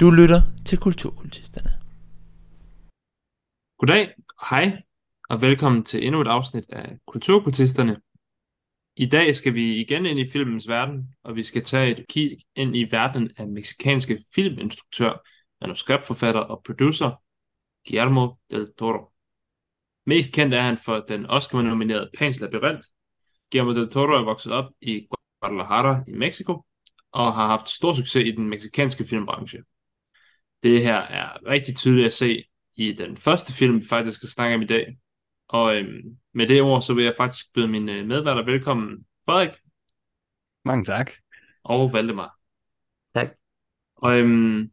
[0.00, 1.70] Du lytter til Kulturkultisterne.
[3.78, 4.14] Goddag,
[4.50, 4.82] hej,
[5.28, 7.96] og velkommen til endnu et afsnit af Kulturkultisterne.
[8.96, 12.30] I dag skal vi igen ind i filmens verden, og vi skal tage et kig
[12.56, 15.28] ind i verdenen af meksikanske filminstruktør,
[15.60, 17.22] manuskriptforfatter og producer
[17.88, 19.12] Guillermo del Toro.
[20.06, 22.88] Mest kendt er han for den Oscar-nominerede Pans Labyrinth.
[23.52, 25.06] Guillermo del Toro er vokset op i
[25.40, 26.64] Guadalajara i Mexico,
[27.12, 29.62] og har haft stor succes i den meksikanske filmbranche.
[30.62, 32.44] Det her er rigtig tydeligt at se
[32.76, 34.98] i den første film, vi faktisk skal snakke om i dag.
[35.48, 39.06] Og øhm, med det ord, så vil jeg faktisk byde mine medværter velkommen.
[39.26, 39.50] Frederik.
[40.64, 41.12] Mange tak.
[41.64, 42.38] Og Valdemar.
[43.14, 43.28] Tak.
[43.96, 44.70] Og øhm,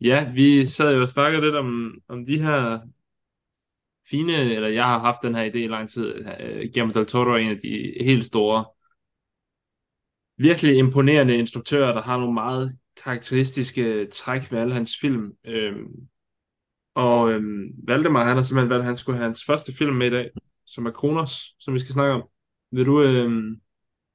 [0.00, 2.80] ja, vi sad jo og snakkede lidt om, om de her
[4.10, 6.24] fine, eller jeg har haft den her idé i lang tid.
[6.72, 8.64] Guillermo del Toro er en af de helt store,
[10.36, 15.32] virkelig imponerende instruktører, der har nogle meget karakteristiske træk ved alle hans film.
[15.44, 16.08] Øhm,
[16.94, 20.06] og øhm, Valdemar, han har simpelthen valgt, at han skulle have hans første film med
[20.06, 20.30] i dag,
[20.66, 22.28] som er Kronos, som vi skal snakke om.
[22.70, 23.60] Vil du øhm,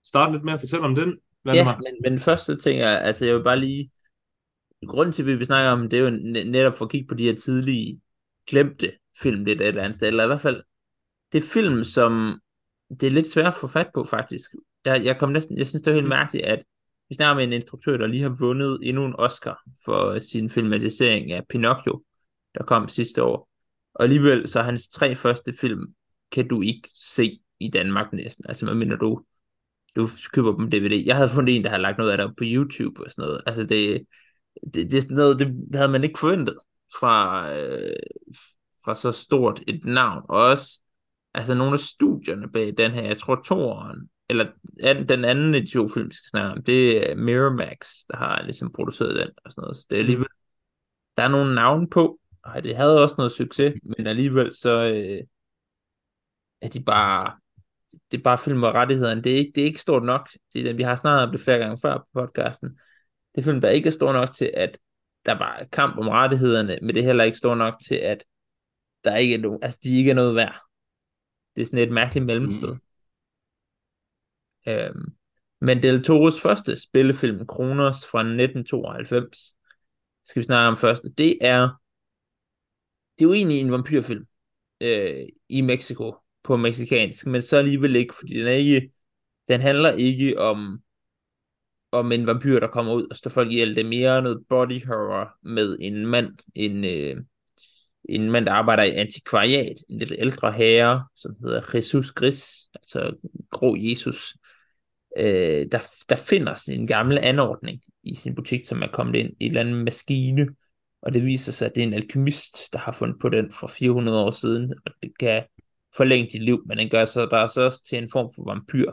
[0.05, 1.71] starte lidt med at fortælle om den, Valdemar?
[1.71, 3.91] Ja, men, men første ting er, altså jeg vil bare lige,
[4.87, 6.09] grunden til, at vi vil snakke om, det er jo
[6.51, 8.01] netop for at kigge på de her tidlige
[8.47, 10.63] glemte film lidt et eller andet sted, eller i hvert fald,
[11.31, 12.39] det er film, som
[12.89, 14.51] det er lidt svært at få fat på faktisk.
[14.85, 16.63] Jeg, jeg kom næsten, jeg synes det er helt mærkeligt, at
[17.09, 21.31] vi snakker med en instruktør, der lige har vundet endnu en Oscar for sin filmatisering
[21.31, 22.03] af Pinocchio,
[22.55, 23.49] der kom sidste år.
[23.93, 25.93] Og alligevel så hans tre første film
[26.31, 28.45] kan du ikke se i Danmark næsten.
[28.47, 29.23] Altså hvad mener du,
[29.95, 31.05] du køber dem DVD.
[31.05, 33.41] Jeg havde fundet en, der havde lagt noget af det på YouTube og sådan noget.
[33.45, 34.05] Altså det,
[34.73, 36.57] det, det er sådan noget, det havde man ikke forventet
[36.99, 37.95] fra, øh,
[38.85, 40.23] fra så stort et navn.
[40.29, 40.81] Og også
[41.33, 44.51] altså nogle af studierne bag den her, jeg tror toeren, eller
[45.03, 48.43] den anden af de to film, vi skal snakke om, det er Miramax, der har
[48.43, 49.77] ligesom produceret den og sådan noget.
[49.77, 50.27] Så det er alligevel,
[51.17, 55.23] der er nogle navne på, og det havde også noget succes, men alligevel så øh,
[56.61, 57.37] er de bare,
[58.11, 59.21] det er bare film med rettighederne.
[59.21, 60.29] Det er ikke, det er ikke stort nok.
[60.53, 62.69] Det er den, vi har snakket om det flere gange før på podcasten.
[63.35, 64.77] Det er film, der ikke er stor nok til, at
[65.25, 68.23] der var kamp om rettighederne, men det er heller ikke stor nok til, at
[69.03, 70.59] der ikke er nogen, altså de ikke er noget værd.
[71.55, 72.73] Det er sådan et mærkeligt mellemsted.
[72.73, 72.79] Mm.
[74.69, 75.05] Øhm,
[75.61, 79.55] men Del Toros første spillefilm, Kronos fra 1992,
[80.23, 81.03] skal vi snakke om først.
[81.17, 81.61] Det er,
[83.19, 84.25] det er jo egentlig en vampyrfilm
[84.81, 88.91] øh, i Mexico på meksikansk, men så alligevel ikke, fordi den er ikke,
[89.47, 90.81] den handler ikke om
[91.91, 93.75] om en vampyr, der kommer ud og står folk ihjel.
[93.75, 97.17] Det er mere noget body horror med en mand, en, øh,
[98.09, 103.15] en mand, der arbejder i antikvariat, en lidt ældre herre, som hedder Jesus Gris, altså
[103.51, 104.35] Grå Jesus,
[105.17, 109.29] øh, der, der finder sådan en gammel anordning i sin butik, som er kommet ind
[109.39, 110.47] i en eller anden maskine,
[111.01, 113.67] og det viser sig, at det er en alkymist, der har fundet på den for
[113.67, 115.43] 400 år siden, og det kan
[115.97, 118.43] forlænge dit liv, men den gør så, der er så også til en form for
[118.45, 118.91] vampyr.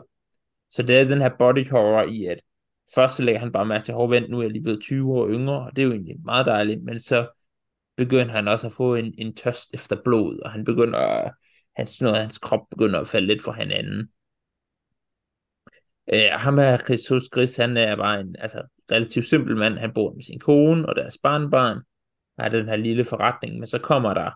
[0.69, 2.41] Så det er den her body horror i, at
[2.95, 5.13] først så lægger han bare mærke til, at vent, nu er jeg lige blevet 20
[5.13, 7.27] år yngre, og det er jo egentlig meget dejligt, men så
[7.97, 11.29] begynder han også at få en, en tørst efter blod, og han begynder,
[11.75, 14.09] hans, noget, hans krop begynder at falde lidt fra hinanden.
[16.13, 19.77] Øh, ham her, Jesus Gris, han er bare en altså, relativt simpel mand.
[19.77, 21.77] Han bor med sin kone og deres barnbarn,
[22.37, 24.31] og har den her lille forretning, men så kommer der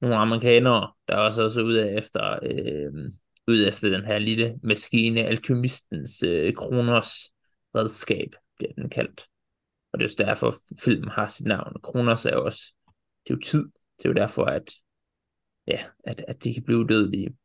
[0.00, 3.10] nogle amerikanere, der også er ud ude efter, øh,
[3.48, 7.30] ud efter den her lille maskine, alkymistens øh, Kronos
[7.74, 9.26] redskab, bliver den kaldt.
[9.92, 10.54] Og det er jo derfor,
[10.84, 11.76] filmen har sit navn.
[11.82, 12.74] Kronos er jo også,
[13.26, 13.64] det er jo tid.
[13.98, 14.72] Det er jo derfor, at,
[15.66, 17.36] ja, at, at de kan blive dødelige.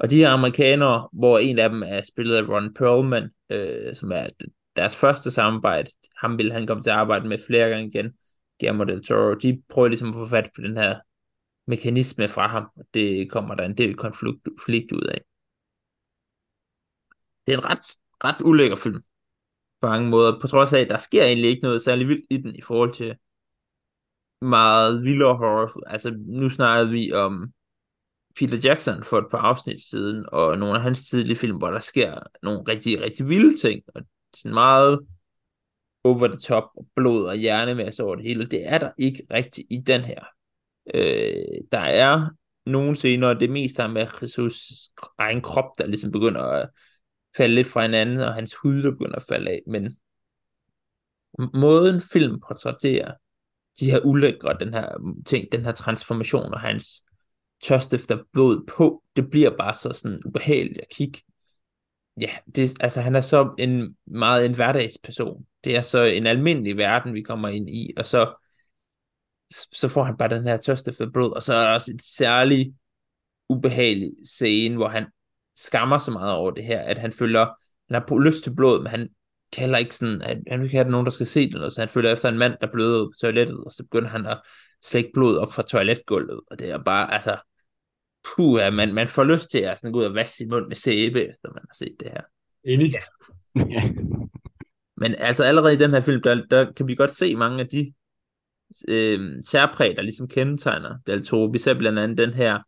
[0.00, 4.12] Og de her amerikanere, hvor en af dem er spillet af Ron Perlman, øh, som
[4.12, 4.28] er
[4.76, 8.12] deres første samarbejde, ham vil han komme til at arbejde med flere gange igen,
[8.60, 11.00] Guillermo del Toro, de prøver ligesom at få fat på den her
[11.66, 15.20] mekanisme fra ham, og det kommer der en del konflikt, konflikt ud af.
[17.46, 19.02] Det er en ret, ret ulækker film,
[19.80, 22.36] på mange måder, på trods af, at der sker egentlig ikke noget særlig vildt i
[22.36, 23.16] den, i forhold til
[24.40, 25.88] meget vildere horror.
[25.90, 27.52] Altså, nu snakkede vi om
[28.36, 31.78] Peter Jackson for et par afsnit siden, og nogle af hans tidlige film, hvor der
[31.78, 34.02] sker nogle rigtig, rigtig vilde ting, og
[34.36, 35.00] sådan meget
[36.04, 38.46] over the top, og blod og hjernemasse over det hele.
[38.46, 40.24] Det er der ikke rigtigt i den her.
[40.94, 42.30] Øh, der er
[42.66, 46.68] nogle scener, det meste er med Jesus' egen krop, der ligesom begynder at
[47.36, 49.96] falde lidt fra hinanden, og hans hud, der begynder at falde af, men
[51.54, 53.14] måden film portrætterer
[53.80, 57.02] de her ulækre, den her ting, den her transformation og hans
[57.62, 61.20] tørst efter blod på, det bliver bare så sådan ubehageligt at kigge.
[62.20, 65.46] Ja, det, altså han er så en meget en hverdagsperson.
[65.64, 68.34] Det er så en almindelig verden, vi kommer ind i, og så
[69.72, 72.74] så får han bare den her tørste blod, og så er der også et særligt
[73.48, 75.06] ubehagelig scene, hvor han
[75.56, 77.46] skammer så meget over det her, at han føler,
[77.90, 79.08] han har lyst til blod, men han
[79.52, 81.88] kan heller ikke sådan, at han ikke have nogen, der skal se det, så han
[81.88, 84.40] føler efter en mand, der bløder på toilettet, og så begynder han at
[84.84, 87.36] slække blod op fra toiletgulvet, og det er bare, altså,
[88.24, 90.66] puh, ja, man, man får lyst til at sådan gå ud og vaske sin mund
[90.66, 92.22] med sæbe, efter man har set det her.
[92.64, 92.92] Enig.
[92.92, 93.00] Ja.
[94.96, 97.68] Men altså allerede i den her film, der, der kan vi godt se mange af
[97.68, 97.92] de
[98.88, 101.50] øh, særpræg, der ligesom kendetegner Del Toro.
[101.52, 102.58] Vi ser blandt andet den her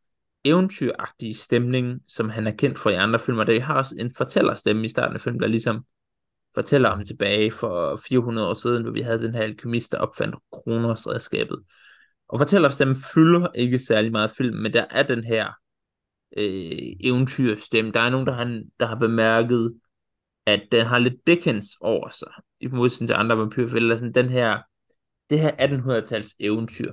[0.45, 3.45] eventyragtige stemning, som han er kendt for i andre filmer.
[3.45, 5.85] Der har også en fortællerstemme i starten af filmen, der ligesom
[6.55, 10.37] fortæller om tilbage for 400 år siden, hvor vi havde den her alkymist, der opfandt
[10.53, 11.59] kronosredskabet.
[12.33, 15.53] Og fortællerstemmen fylder ikke særlig meget film, men der er den her
[16.37, 17.93] øh, eventyrstemme.
[17.93, 19.81] Der er nogen, der har, der har bemærket,
[20.47, 24.59] at den har lidt Dickens over sig, i modsætning til andre vampyrfilm, sådan den her,
[25.31, 26.93] det her 1800-tals eventyr.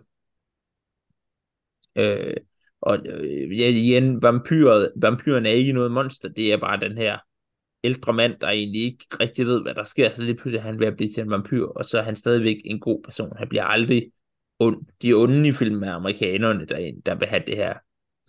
[1.97, 2.37] Øh,
[2.81, 7.17] og øh, ja, igen, vampyret, vampyren er ikke noget monster, det er bare den her
[7.83, 10.79] ældre mand, der egentlig ikke rigtig ved, hvad der sker, så lige pludselig er han
[10.79, 13.37] ved at blive til en vampyr, og så er han stadigvæk en god person.
[13.37, 14.11] Han bliver aldrig
[14.59, 14.85] ond.
[15.01, 17.73] De onde i filmen er amerikanerne, der, der vil have det her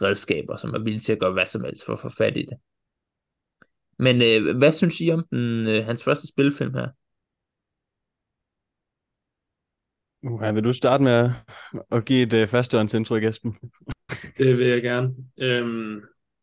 [0.03, 2.43] redskaber, som er villige til at gøre hvad som helst for at få fat i
[2.43, 2.59] det.
[3.99, 6.88] Men øh, hvad synes I om den, øh, hans første spilfilm her?
[10.23, 11.31] Uh, vil du starte med at,
[11.91, 13.56] at give et uh, førstehåndsindtryk, Esben?
[14.38, 15.15] Det vil jeg gerne.
[15.38, 16.00] Øhm,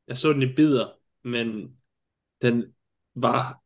[0.07, 0.87] jeg så den i bidder,
[1.23, 1.77] men
[2.41, 2.63] den
[3.15, 3.61] var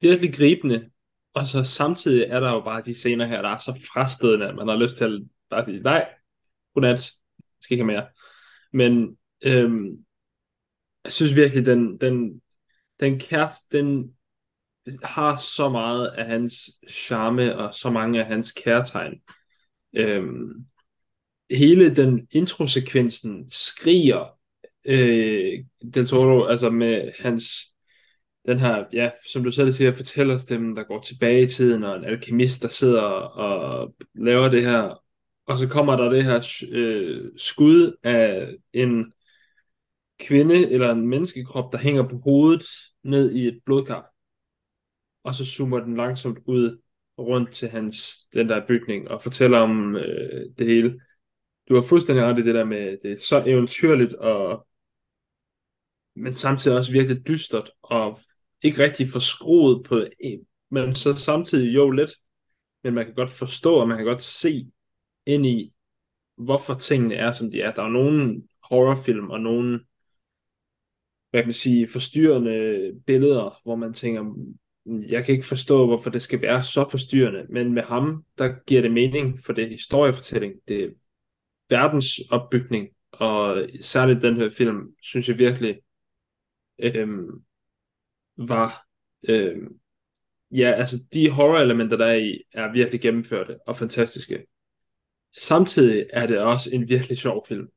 [0.00, 0.90] virkelig gribende,
[1.34, 4.54] og så samtidig er der jo bare de scener her, der er så frastødende, at
[4.54, 6.08] man har lyst til at bare sige, nej,
[6.74, 7.12] godnat,
[7.60, 8.06] skal ikke have mere.
[8.72, 10.04] Men øhm,
[11.04, 12.42] jeg synes virkelig, den, den,
[13.00, 14.14] den kært, den
[15.02, 19.20] har så meget af hans charme, og så mange af hans kærtegn.
[19.96, 20.66] Øhm,
[21.50, 24.38] hele den introsekvensen skriger
[24.84, 25.64] øh,
[25.94, 27.72] Del Toro, altså med hans
[28.46, 32.04] den her, ja, som du selv siger, fortællerstemmen, der går tilbage i tiden, og en
[32.04, 35.01] alkemist, der sidder og laver det her,
[35.46, 39.12] og så kommer der det her øh, skud af en
[40.20, 42.64] kvinde eller en menneskekrop, der hænger på hovedet
[43.02, 44.12] ned i et blodkar.
[45.24, 46.78] Og så zoomer den langsomt ud
[47.18, 51.00] rundt til hans, den der bygning og fortæller om øh, det hele.
[51.68, 54.66] Du har fuldstændig ret i det der med, det er så eventyrligt, og,
[56.16, 58.20] men samtidig også virkelig dystert, og
[58.62, 60.04] ikke rigtig forskruet på,
[60.70, 62.10] men så samtidig jo lidt,
[62.84, 64.70] men man kan godt forstå, og man kan godt se
[65.26, 65.72] ind i,
[66.36, 67.72] hvorfor tingene er, som de er.
[67.74, 69.80] Der er nogle horrorfilm, og nogle,
[71.30, 76.10] hvad kan man sige, forstyrrende billeder, hvor man tænker, mm, jeg kan ikke forstå, hvorfor
[76.10, 79.68] det skal være så forstyrrende, men med ham, der giver det mening, for det er
[79.68, 80.88] historiefortælling, det er
[81.68, 85.80] verdensopbygning, og særligt den her film, synes jeg virkelig,
[86.78, 87.44] øhm,
[88.36, 88.86] var,
[89.28, 89.68] øhm,
[90.56, 94.46] ja, altså de horror-elementer, der er i, er virkelig gennemførte og fantastiske.
[95.36, 97.68] Samtidig er det også en virkelig sjov film.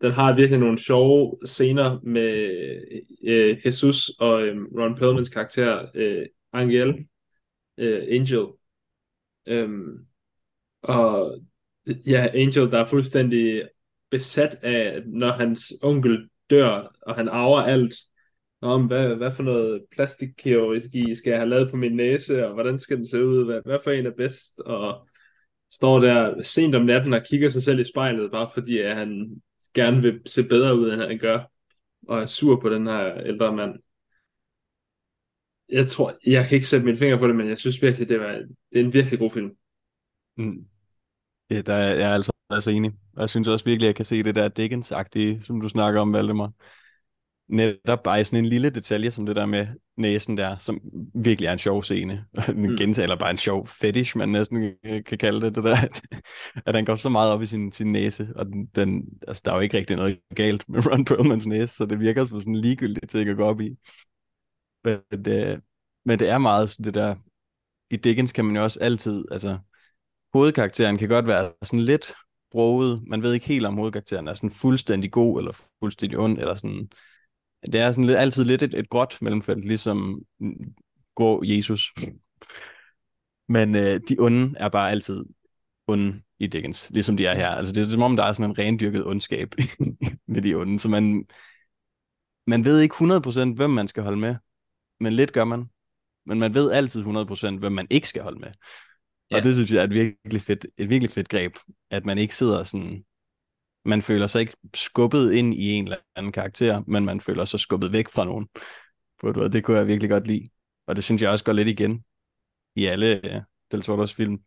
[0.00, 2.50] Den har virkelig nogle sjove scener med
[3.24, 7.06] øh, Jesus og øh, Ron Perlmans karakter, øh, Angel,
[7.78, 8.46] øh, Angel.
[9.46, 10.06] Øhm,
[10.82, 11.40] og
[11.86, 13.68] ja, Angel, der er fuldstændig
[14.10, 17.94] besat af, når hans onkel dør, og han arver alt.
[18.60, 22.78] Om hvad, hvad for noget plastikkirurgi skal jeg have lavet på min næse, og hvordan
[22.78, 25.05] skal den se ud, hvad, hvad for en er bedst, og
[25.70, 29.40] står der sent om natten og kigger sig selv i spejlet, bare fordi at han
[29.74, 31.40] gerne vil se bedre ud, end han gør,
[32.08, 33.74] og er sur på den her ældre mand.
[35.68, 38.20] Jeg tror, jeg kan ikke sætte mine fingre på det, men jeg synes virkelig, det,
[38.20, 38.32] var,
[38.72, 39.50] det er en virkelig god film.
[40.36, 40.66] Mm.
[41.50, 42.92] Ja, der er jeg er altså, altså enig.
[43.16, 46.00] Og jeg synes også virkelig, at jeg kan se det der Dickens-agtige, som du snakker
[46.00, 46.52] om, Valdemar
[47.48, 50.80] netop bare sådan en lille detalje som det der med næsen der, som
[51.14, 52.24] virkelig er en sjov scene.
[52.46, 52.76] Den mm.
[52.76, 54.72] gentaler bare en sjov fetish, man næsten
[55.06, 55.76] kan kalde det, det der,
[56.66, 59.50] at han går så meget op i sin, sin næse, og den, den, altså der
[59.50, 62.56] er jo ikke rigtig noget galt med Ron Perlmans næse, så det virker som sådan
[62.56, 63.76] ligegyldigt til at gå op i.
[64.84, 65.60] Men det,
[66.04, 67.14] men det er meget sådan det der,
[67.90, 69.58] i Dickens kan man jo også altid, altså
[70.32, 72.14] hovedkarakteren kan godt være sådan lidt
[72.50, 76.54] broget, man ved ikke helt om hovedkarakteren er sådan fuldstændig god, eller fuldstændig ond, eller
[76.54, 76.88] sådan,
[77.72, 80.22] det er sådan lidt, altid lidt et, et gråt mellemfelt, ligesom
[81.14, 81.94] går Jesus.
[83.48, 85.24] Men øh, de onde er bare altid
[85.86, 87.48] onde i Dickens, ligesom de er her.
[87.48, 89.54] Altså det er som om, der er sådan en rendyrket ondskab
[90.32, 91.26] med de onde, så man,
[92.46, 94.36] man ved ikke 100% hvem man skal holde med,
[95.00, 95.64] men lidt gør man.
[96.26, 98.48] Men man ved altid 100% hvem man ikke skal holde med.
[99.30, 99.36] Ja.
[99.36, 101.56] Og det synes jeg er et virkelig fedt, et virkelig fedt greb,
[101.90, 103.04] at man ikke sidder sådan,
[103.86, 107.60] man føler sig ikke skubbet ind i en eller anden karakter, men man føler sig
[107.60, 108.48] skubbet væk fra nogen.
[109.52, 110.48] Det kunne jeg virkelig godt lide.
[110.86, 112.04] Og det synes jeg også går lidt igen
[112.74, 114.42] i alle uh, Del Toros film.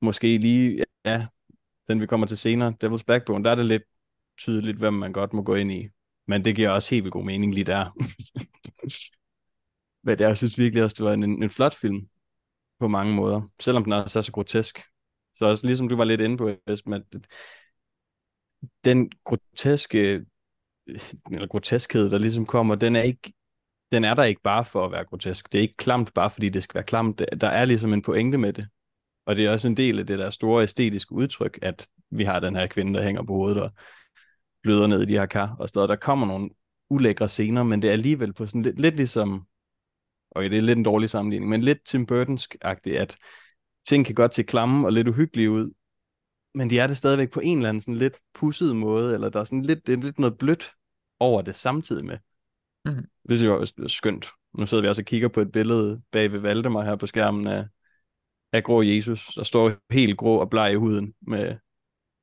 [0.00, 1.26] Måske lige, ja,
[1.88, 3.82] den vi kommer til senere, Devil's Backbone, der er det lidt
[4.38, 5.88] tydeligt, hvem man godt må gå ind i.
[6.26, 7.90] Men det giver også helt vildt god mening lige der.
[10.04, 12.08] Men jeg synes virkelig også, det var en, en flot film
[12.78, 14.80] på mange måder, selvom den også er så grotesk.
[15.36, 17.04] Så også ligesom du var lidt inde på, Esben,
[18.84, 20.24] den groteske
[21.32, 23.32] eller groteskhed, der ligesom kommer, den er ikke
[23.92, 25.52] den er der ikke bare for at være grotesk.
[25.52, 27.22] Det er ikke klamt bare fordi det skal være klamt.
[27.40, 28.68] Der er ligesom en pointe med det.
[29.26, 32.40] Og det er også en del af det der store æstetiske udtryk, at vi har
[32.40, 33.70] den her kvinde, der hænger på hovedet og
[34.62, 35.56] bløder ned i de her kar.
[35.58, 36.50] Og stadig, der kommer nogle
[36.90, 39.46] ulækre scener, men det er alligevel på sådan lidt, lidt ligesom,
[40.30, 43.16] og det er lidt en dårlig sammenligning, men lidt Tim Burtonsk-agtigt, at
[43.86, 45.70] ting kan godt se klamme og lidt uhyggelige ud,
[46.54, 49.40] men de er det stadigvæk på en eller anden sådan lidt pusset måde, eller der
[49.40, 50.72] er sådan lidt, det er lidt noget blødt
[51.20, 52.18] over det samtidig med.
[52.84, 53.04] Mm.
[53.28, 54.26] Det synes jeg er skønt.
[54.58, 57.46] Nu sidder vi også og kigger på et billede bag ved Valdemar her på skærmen
[57.46, 57.66] af,
[58.52, 61.56] af grå Jesus, der står helt grå og bleg i huden med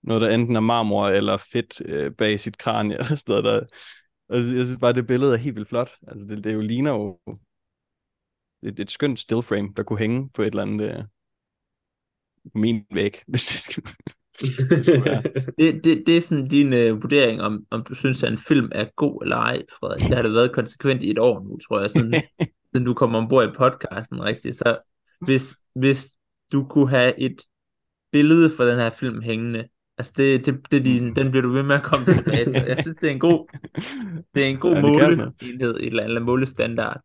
[0.03, 3.65] noget, der enten er marmor eller fedt øh, bag sit kranie eller sted der.
[4.29, 5.91] Altså, jeg synes bare, det billede er helt vildt flot.
[6.07, 7.19] Altså, det, det jo ligner jo
[8.63, 11.03] et, et skønt stillframe, der kunne hænge på et eller andet øh,
[12.55, 13.83] min væg, hvis det skal
[15.57, 18.69] det, det, det er sådan din øh, vurdering, om, om du synes, at en film
[18.71, 20.03] er god eller ej, Frederik.
[20.03, 22.13] Det har det været konsekvent i et år nu, tror jeg, siden,
[22.73, 24.55] siden du kom ombord i podcasten, rigtigt.
[24.55, 24.77] Så
[25.21, 26.11] hvis, hvis
[26.51, 27.41] du kunne have et
[28.11, 31.63] billede for den her film hængende, altså det, det, det din, den bliver du ved
[31.63, 32.63] med at komme tilbage til.
[32.67, 33.47] Jeg synes, det er en god,
[34.35, 37.01] det er en god ja, måleenhed, et eller andet målestandard.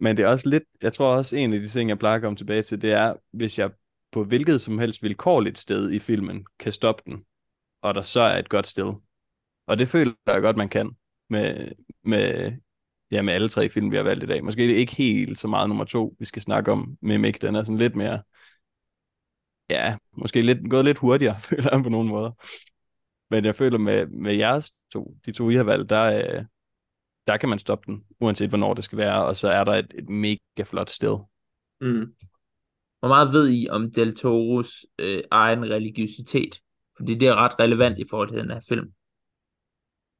[0.00, 2.22] Men det er også lidt, jeg tror også en af de ting, jeg plejer at
[2.22, 3.70] komme tilbage til, det er, hvis jeg
[4.14, 7.24] på hvilket som helst vilkårligt sted i filmen kan stoppe den,
[7.82, 8.92] og der så er et godt sted.
[9.66, 10.96] Og det føler jeg godt, man kan
[11.30, 11.72] med,
[12.04, 12.52] med,
[13.10, 14.44] ja, med alle tre film, vi har valgt i dag.
[14.44, 17.42] Måske det er ikke helt så meget nummer to, vi skal snakke om med Mick.
[17.42, 18.22] Den er sådan lidt mere,
[19.70, 22.30] ja, måske lidt, gået lidt hurtigere, føler jeg på nogle måder.
[23.30, 26.44] Men jeg føler med, med jeres to, de to, I har valgt, der, øh,
[27.26, 29.94] der kan man stoppe den, uanset hvornår det skal være, og så er der et,
[29.94, 31.18] et mega flot sted.
[31.80, 32.14] Mm.
[33.04, 36.60] Hvor meget ved I om Del Toros øh, egen religiøsitet?
[36.96, 38.92] Fordi det er ret relevant i forhold til den her film.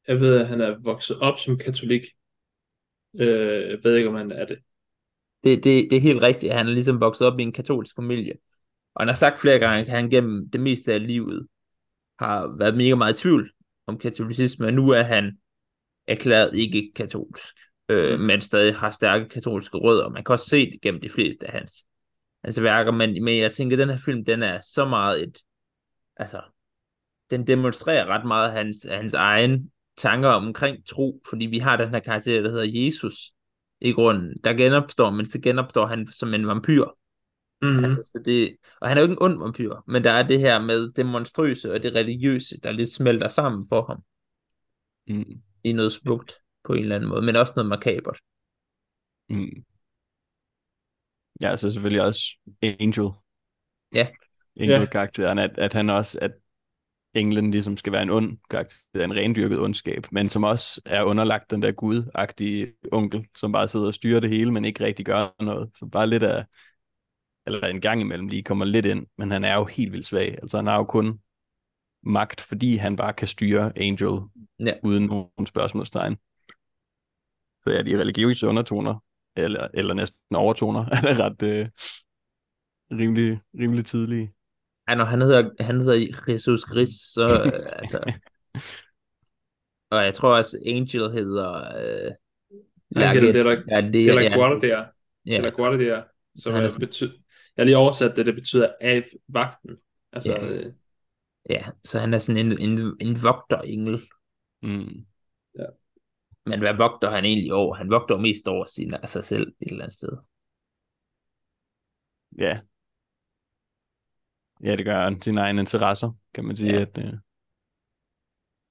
[0.08, 2.02] Jeg ved, at han er vokset op som katolik.
[3.20, 4.58] Øh, jeg ved ikke, om han er det.
[5.44, 5.90] Det, det.
[5.90, 6.52] det er helt rigtigt.
[6.52, 8.32] Han er ligesom vokset op i en katolsk familie.
[8.94, 11.46] Og han har sagt flere gange, at han gennem det meste af livet
[12.18, 13.50] har været mega meget i tvivl
[13.86, 15.38] om katolicisme, og nu er han
[16.06, 17.54] erklæret ikke katolsk,
[17.88, 20.08] øh, men stadig har stærke katolske rødder.
[20.08, 21.86] Man kan også se det gennem de fleste af hans
[22.44, 25.38] hans værker, men, men jeg tænker, at den her film, den er så meget et,
[26.16, 26.42] altså,
[27.30, 32.00] den demonstrerer ret meget hans, hans egen tanker omkring tro, fordi vi har den her
[32.00, 33.32] karakter, der hedder Jesus,
[33.80, 36.84] i grunden, der genopstår, men så genopstår han som en vampyr.
[37.62, 37.84] Mm-hmm.
[37.84, 40.40] Altså, så det, og han er jo ikke en ond vampyr, men der er det
[40.40, 44.02] her med det monstrøse og det religiøse, der lidt smelter sammen for ham.
[45.08, 45.40] Mm.
[45.64, 46.32] I noget smukt
[46.64, 48.18] på en eller anden måde, men også noget makabert.
[49.28, 49.64] Mm.
[51.42, 53.08] Ja, så selvfølgelig også Angel.
[53.94, 54.08] Ja.
[54.60, 56.32] Angel-karakteren, at, at han også, at
[57.14, 61.50] englen ligesom skal være en ond karakter, en rendyrket ondskab, men som også er underlagt
[61.50, 65.42] den der gudagtige onkel, som bare sidder og styrer det hele, men ikke rigtig gør
[65.42, 65.70] noget.
[65.78, 66.44] Så bare lidt af,
[67.46, 70.38] eller en gang imellem lige kommer lidt ind, men han er jo helt vildt svag.
[70.42, 71.20] Altså han har jo kun
[72.02, 74.20] magt, fordi han bare kan styre Angel
[74.60, 74.72] ja.
[74.82, 76.16] uden nogen spørgsmålstegn.
[77.62, 78.98] Så ja, de religiøse undertoner
[79.36, 81.68] eller, eller næsten overtoner, er ret øh,
[82.90, 84.32] rimelig, rimelig tydelige.
[84.88, 88.00] Ja, når han hedder, han hedder Jesus Gris, så øh, altså...
[89.90, 91.52] Og jeg tror også, Angel hedder...
[91.54, 92.12] Øh,
[92.96, 94.84] Angel, det er ja, det, eller Guardia.
[95.26, 95.36] Ja.
[95.36, 96.02] Eller Guardia,
[96.36, 97.12] som er, betyder...
[97.56, 99.78] Jeg har lige oversat det, det betyder af vagten.
[100.12, 100.46] Altså, ja.
[100.46, 100.72] Øh...
[101.50, 104.02] ja, så han er sådan en, en, en vogterengel.
[104.62, 105.06] Mm.
[106.46, 107.74] Men hvad vogter han egentlig over?
[107.74, 110.12] Han vogter mest over sin, sig selv et eller andet sted.
[112.38, 112.60] Ja.
[114.64, 115.20] Ja, det gør han.
[115.20, 116.74] Sine egne interesser, kan man sige.
[116.74, 116.80] Ja.
[116.80, 117.14] At, øh...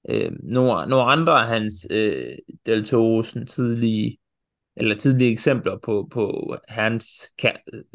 [0.08, 4.18] Øh, nogle, nogle andre af hans øh, Del Toro's tidlige,
[4.76, 7.34] eller tidlige eksempler på, på hans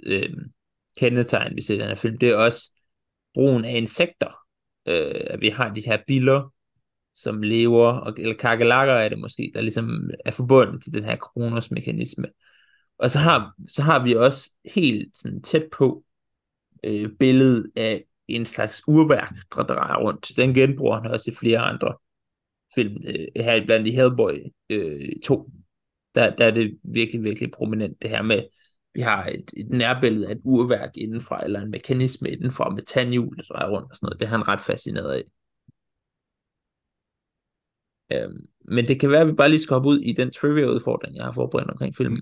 [0.04, 0.34] øh,
[1.00, 2.72] kendetegn, vi ser den her film, det er også
[3.34, 4.46] brugen af insekter.
[4.86, 6.54] Øh, vi har de her biller,
[7.22, 11.16] som lever, og, eller kakelakker er det måske, der ligesom er forbundet til den her
[11.16, 12.26] kronosmekanisme.
[12.98, 16.04] Og så har, så har vi også helt sådan tæt på
[16.84, 20.32] øh, billedet af en slags urværk, der drejer rundt.
[20.38, 21.94] Den genbruger han også i flere andre
[22.76, 25.50] film, øh, her blandt i Hellboy øh, 2.
[26.16, 28.44] Der, der er det virkelig, virkelig prominent, det her med,
[28.94, 33.38] vi har et, et nærbillede af et urværk indenfra, eller en mekanisme indenfra med tandhjul,
[33.38, 34.20] der drejer rundt og sådan noget.
[34.20, 35.24] Det er han ret fascineret af.
[38.12, 41.16] Øhm, men det kan være, at vi bare lige skal hoppe ud i den trivia-udfordring,
[41.16, 42.22] jeg har forberedt omkring filmen.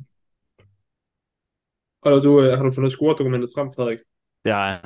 [2.01, 4.00] Og du, øh, har du fundet score-dokumentet frem, Frederik?
[4.46, 4.77] Ja,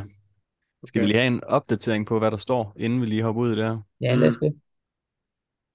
[0.86, 1.08] skal vi Okay.
[1.08, 3.64] lige have en opdatering på, hvad der står, inden vi lige hopper ud i det
[3.66, 3.82] her?
[4.02, 4.22] Ja, Mm.
[4.22, 4.62] lad os det.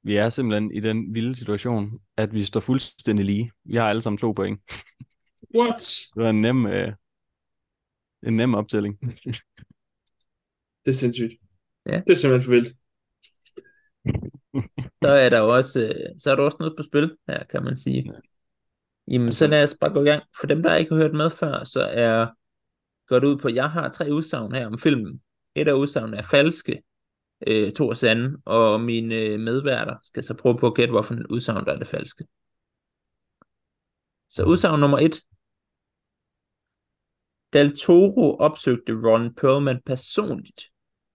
[0.02, 3.52] Vi er simpelthen i den vilde situation, at vi står fuldstændig lige.
[3.64, 4.60] Vi har alle sammen to point.
[5.54, 5.80] What?
[6.14, 6.92] Det var en nem, øh,
[8.26, 9.00] en nem optælling.
[10.84, 11.32] Det er sindssygt.
[11.86, 12.00] Ja.
[12.06, 12.76] Det er simpelthen for vildt.
[15.02, 17.76] Så er der også, øh, så er der også noget på spil her, kan man
[17.76, 18.02] sige.
[18.06, 18.12] Ja.
[19.08, 20.22] Jamen, så Altså- lad os bare gå i gang.
[20.40, 22.26] For dem, der ikke har hørt med før, så er
[23.08, 25.20] går det ud på, jeg har tre udsagn her om filmen.
[25.54, 26.82] Et af udsagnene er falske,
[27.46, 31.14] øh, to er sande, og mine øh, medværter skal så prøve på at gætte, hvorfor
[31.14, 32.24] en udsagn, der er det falske.
[34.30, 35.20] Så udsagn nummer et.
[37.52, 40.62] Del Toro opsøgte Ron Perlman personligt,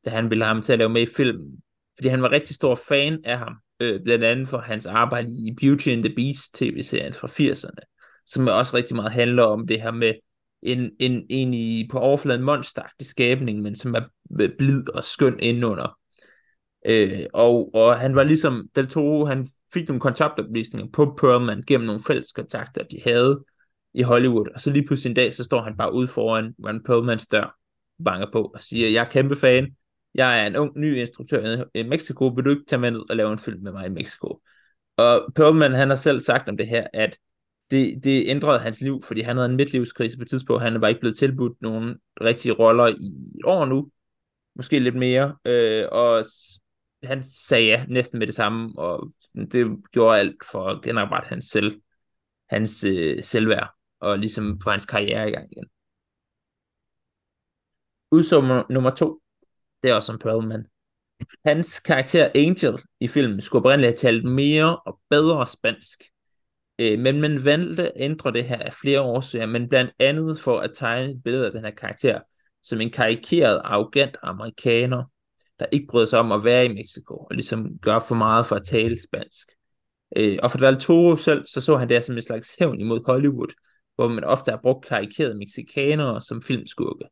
[0.06, 1.64] da han ville have ham til at lave med i filmen,
[2.02, 5.56] fordi han var rigtig stor fan af ham, øh, blandt andet for hans arbejde i
[5.62, 9.92] Beauty and the Beast tv-serien fra 80'erne, som også rigtig meget handler om det her
[9.92, 10.14] med
[10.62, 14.02] en, en, en i, på overfladen monsteragtig skabning, men som er
[14.58, 15.98] blid og skøn indenunder.
[16.86, 21.86] Øh, og, og han var ligesom, Del Toro, han fik nogle kontaktoplysninger på Perlman gennem
[21.86, 23.44] nogle fælles kontakter, de havde
[23.94, 26.84] i Hollywood, og så lige pludselig en dag, så står han bare ude foran Ron
[26.84, 27.58] Perlmans dør,
[28.06, 29.76] banker på og siger, jeg er kæmpe fan,
[30.16, 33.16] jeg er en ung, ny instruktør i Mexico, vil du ikke tage med ned og
[33.16, 34.42] lave en film med mig i Mexico?
[34.98, 37.18] Og Perlman, han har selv sagt om det her, at
[37.72, 40.88] det, det ændrede hans liv, fordi han havde en midtlivskrise på et tidspunkt, han var
[40.88, 43.92] ikke blevet tilbudt nogen rigtige roller i et år nu,
[44.56, 46.26] måske lidt mere, øh, og
[47.04, 49.12] han sagde ja næsten med det samme, og
[49.52, 51.82] det gjorde alt for at genoprette hans selv,
[52.50, 53.70] hans øh, selvværd,
[54.00, 55.66] og ligesom få hans karriere i gang igen.
[58.12, 59.22] Udsummer nummer to,
[59.84, 60.66] det er også som Perlman.
[61.46, 66.04] Hans karakter Angel i filmen skulle oprindeligt have talt mere og bedre spansk,
[66.82, 70.60] Øh, men man valgte at ændre det her af flere årsager, men blandt andet for
[70.60, 72.20] at tegne et billede af den her karakter
[72.64, 75.04] som en karikeret, arrogant amerikaner,
[75.60, 78.56] der ikke bryder sig om at være i Mexico, og ligesom gør for meget for
[78.56, 79.52] at tale spansk.
[80.16, 82.80] Øh, og for Del Toro selv, så så han det her som en slags hævn
[82.80, 83.54] imod Hollywood,
[83.96, 87.06] hvor man ofte har brugt karikerede mexikanere som filmskurke.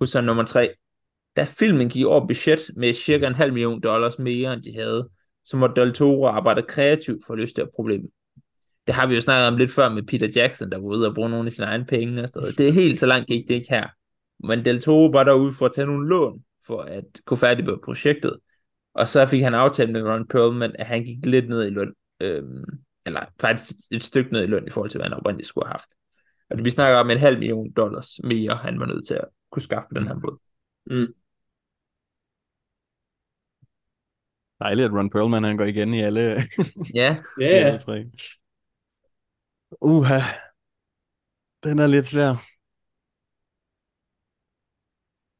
[0.00, 0.70] Hos nummer 3.
[1.36, 5.08] Da filmen gik over budget med cirka en halv million dollars mere, end de havde,
[5.44, 8.02] så måtte Del Toro arbejde kreativt for at løse det her problem.
[8.86, 11.14] Det har vi jo snakket om lidt før med Peter Jackson, der var ude og
[11.14, 12.58] bruge nogle af sine egne penge og sådan noget.
[12.58, 13.88] Det er helt så langt gik det ikke her.
[14.46, 18.38] Men Del Toro var derude for at tage nogle lån, for at kunne færdiggøre projektet.
[18.94, 21.92] Og så fik han aftalt med Ron Perlman, at han gik lidt ned i løn.
[22.20, 22.64] Øhm,
[23.06, 25.72] eller faktisk et, stykke ned i løn i forhold til, hvad han oprindeligt skulle have
[25.72, 25.90] haft.
[26.50, 29.24] Og det, vi snakker om en halv million dollars mere, han var nødt til at
[29.50, 30.38] kunne skaffe på den her måde.
[30.86, 31.14] Mm.
[34.60, 36.20] Dejligt, at Ron Perlman han går igen i alle,
[36.94, 37.78] Ja, Ja, ja.
[39.80, 40.18] Uha.
[41.64, 42.32] Den er lidt svær.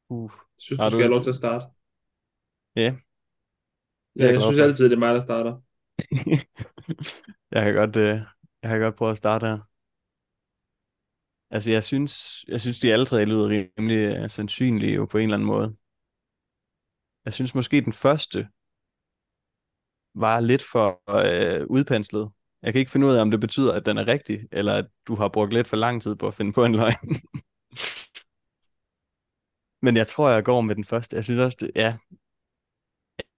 [0.09, 0.31] Uh.
[0.57, 1.65] Synes, Har du du- skal have lov til at starte.
[2.75, 2.81] Ja.
[4.19, 4.63] Er jeg glad synes for.
[4.63, 5.61] altid, det er mig, der starter.
[7.55, 8.15] jeg kan godt, øh,
[8.61, 9.59] jeg kan godt prøve at starte her.
[11.51, 15.23] Altså, jeg synes, jeg synes, de alle tre lyder rimelig øh, sandsynlige jo på en
[15.23, 15.75] eller anden måde.
[17.25, 18.49] Jeg synes måske, den første
[20.13, 22.31] var lidt for øh, udpenslet.
[22.61, 24.85] Jeg kan ikke finde ud af, om det betyder, at den er rigtig, eller at
[25.07, 27.15] du har brugt lidt for lang tid på at finde på en løgn.
[29.81, 31.15] Men jeg tror, jeg går med den første.
[31.15, 31.97] Jeg synes også, det, ja.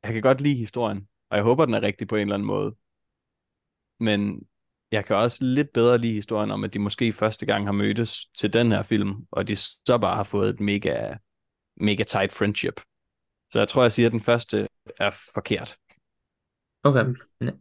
[0.04, 2.48] Jeg kan godt lide historien, og jeg håber, den er rigtig på en eller anden
[2.48, 2.76] måde.
[4.00, 4.48] Men
[4.92, 8.26] jeg kan også lidt bedre lide historien om, at de måske første gang har mødtes
[8.38, 11.14] til den her film, og de så bare har fået et mega,
[11.78, 12.82] mega tight friendship.
[13.50, 14.68] Så jeg tror, jeg siger, at den første
[15.00, 15.78] er forkert.
[16.84, 17.06] okay.
[17.42, 17.52] Ja.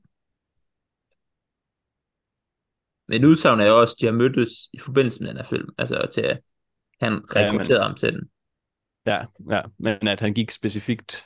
[3.09, 5.69] Men udsagn er jo også, at de har mødtes i forbindelse med den her film,
[5.79, 6.41] altså til at
[7.01, 8.31] han Ja, rekrutterede men- ham til den.
[9.07, 11.25] Ja, ja, men at han gik specifikt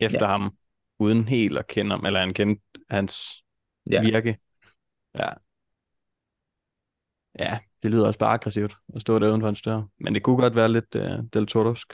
[0.00, 0.26] efter ja.
[0.26, 0.56] ham,
[0.98, 3.44] uden helt at kende ham, eller han kendte hans
[3.90, 3.92] Ja.
[3.92, 4.02] ja.
[4.02, 4.38] virke.
[5.14, 5.28] Ja.
[7.38, 9.82] Ja, det lyder også bare aggressivt at stå der uden for en dør.
[10.00, 11.92] Men det kunne godt være lidt uh, Del Torosk.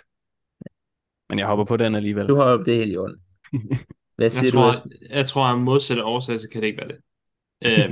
[1.28, 2.28] Men jeg hopper på den alligevel.
[2.28, 3.16] Du har jo det helt i orden.
[4.16, 4.57] Hvad siger Jeg du?
[4.59, 4.92] tror, Esben?
[5.11, 7.00] jeg tror, at modsatte årsag, så kan det ikke være det.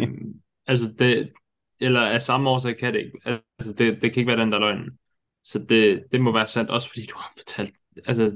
[0.03, 0.35] Øhm,
[0.69, 1.33] Altså, det,
[1.81, 3.19] eller af samme årsag kan det ikke.
[3.25, 4.99] Altså, det, det kan ikke være den, der er løgnen.
[5.45, 7.75] Så det, det må være sandt, også fordi du har fortalt,
[8.07, 8.33] altså,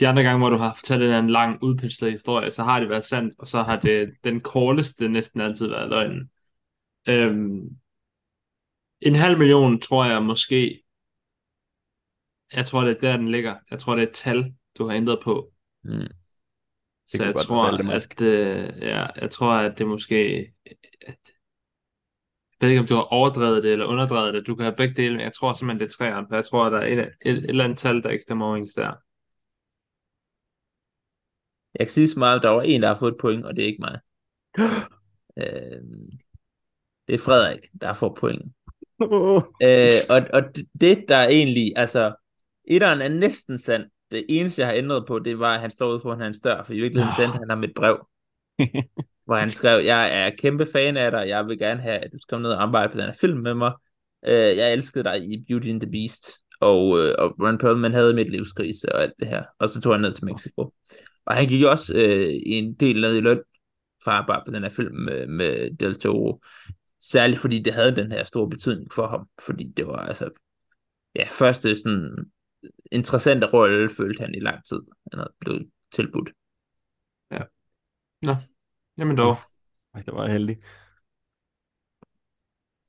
[0.00, 2.88] de andre gange, hvor du har fortalt en, en lang udpenslet historie, så har det
[2.88, 6.30] været sandt, og så har det den korteste næsten altid været løgnen.
[7.08, 7.68] Øhm,
[9.00, 10.82] en halv million, tror jeg måske,
[12.52, 13.56] jeg tror, det er der, den ligger.
[13.70, 15.52] Jeg tror, det er et tal, du har ændret på.
[15.84, 16.06] Mm.
[17.06, 18.06] Så jeg tror, Valdemars.
[18.06, 20.46] at, øh, ja, jeg tror, at det måske...
[21.06, 21.18] At,
[22.60, 24.46] jeg ved ikke, om du har overdrevet det eller underdrevet det.
[24.46, 26.64] Du kan have begge dele, men jeg tror simpelthen, det er træerne, for jeg tror,
[26.64, 28.92] at der er et, et, et eller andet tal, der ikke stemmer overens der.
[31.78, 33.56] Jeg kan sige så meget, at der var en, der har fået et point, og
[33.56, 33.98] det er ikke mig.
[35.38, 36.10] Øhm,
[37.08, 38.42] det er Frederik, der har fået point.
[39.62, 40.42] Øh, og, og
[40.80, 42.14] det- der er egentlig, altså,
[42.64, 43.86] etteren er næsten sandt.
[44.10, 46.62] Det eneste, jeg har ændret på, det var, at han står ude foran hans dør,
[46.64, 47.22] for i virkeligheden Nå.
[47.22, 48.06] sendte han ham et brev,
[49.26, 52.18] hvor han skrev, jeg er kæmpe fan af dig, jeg vil gerne have, at du
[52.18, 53.72] skal komme ned og arbejde på den her film med mig.
[54.26, 56.24] Øh, jeg elskede dig i Beauty and the Beast,
[56.60, 59.44] og, øh, og Ron Perlman havde mit livskrise og alt det her.
[59.58, 60.72] Og så tog han ned til Mexico.
[61.26, 63.42] Og han gik også øh, en del ned i løn
[64.04, 66.42] for at arbejde på den her film med, med Del Toro.
[67.00, 70.30] Særligt fordi det havde den her store betydning for ham, fordi det var altså
[71.14, 72.30] ja, første sådan
[72.92, 74.80] interessante rolle, følte han i lang tid,
[75.12, 76.30] han havde blevet tilbudt.
[78.98, 79.34] Jamen dog.
[79.94, 80.56] Ej, det var heldig.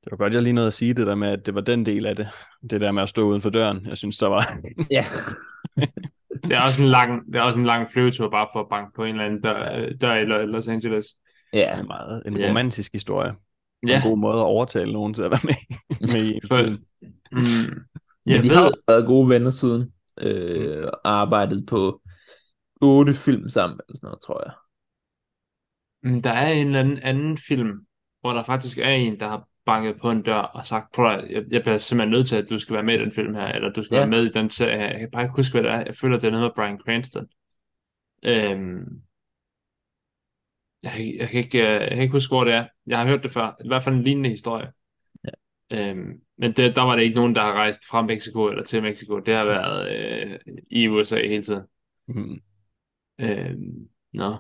[0.04, 1.86] Det var godt, jeg lige nåede at sige det der med, at det var den
[1.86, 2.28] del af det.
[2.70, 3.86] Det der med at stå uden for døren.
[3.86, 4.60] Jeg synes, der var...
[4.92, 5.06] Ja,
[6.50, 8.92] Det er også en lang, det er også en lang flyvetur bare for at banke
[8.96, 11.06] på en eller anden dør, øh, dør i Lo- Los Angeles.
[11.54, 12.48] ja, en meget en Ja.
[12.50, 13.34] romantisk historie.
[13.84, 15.56] En god måde at overtale nogen til at være med,
[16.14, 16.40] med i.
[16.48, 16.62] for,
[17.32, 17.86] mm,
[18.26, 22.02] ja jeg de har ved, jo været gode venner siden, øh, og arbejdet på
[22.82, 24.54] otte film sammen, eller sådan noget, tror jeg.
[26.04, 27.72] mm, der er en eller anden anden film,
[28.22, 31.32] hvor der faktisk er en, der har banket på en dør og sagt, prøv at,
[31.32, 33.48] jeg, jeg bliver simpelthen nødt til, at du skal være med i den film her,
[33.48, 34.00] eller du skal Ja.
[34.02, 34.88] være med i den serie her.
[34.92, 35.84] Jeg kan bare ikke huske, hvad det er.
[35.86, 37.28] Jeg føler, det er noget med Bryan Cranston.
[38.26, 39.02] Øhm,
[40.84, 42.66] jeg, jeg, kan ikke, øh, jeg kan ikke huske, hvor det er.
[42.88, 43.56] Jeg har hørt det før.
[43.66, 44.72] I hvert fald en lignende historie.
[45.72, 45.90] Ja.
[45.90, 48.82] Øhm, men det, der var det ikke nogen, der har rejst fra Mexico eller til
[48.82, 49.20] Mexico.
[49.20, 51.64] Det har været øh, i USA hele tiden.
[52.08, 52.40] Mm.
[53.20, 54.36] Øhm, nå.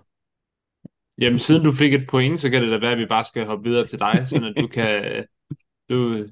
[1.21, 3.45] Jamen, siden du fik et point, så kan det da være, at vi bare skal
[3.45, 5.25] hoppe videre til dig, så at du kan...
[5.89, 6.25] Du,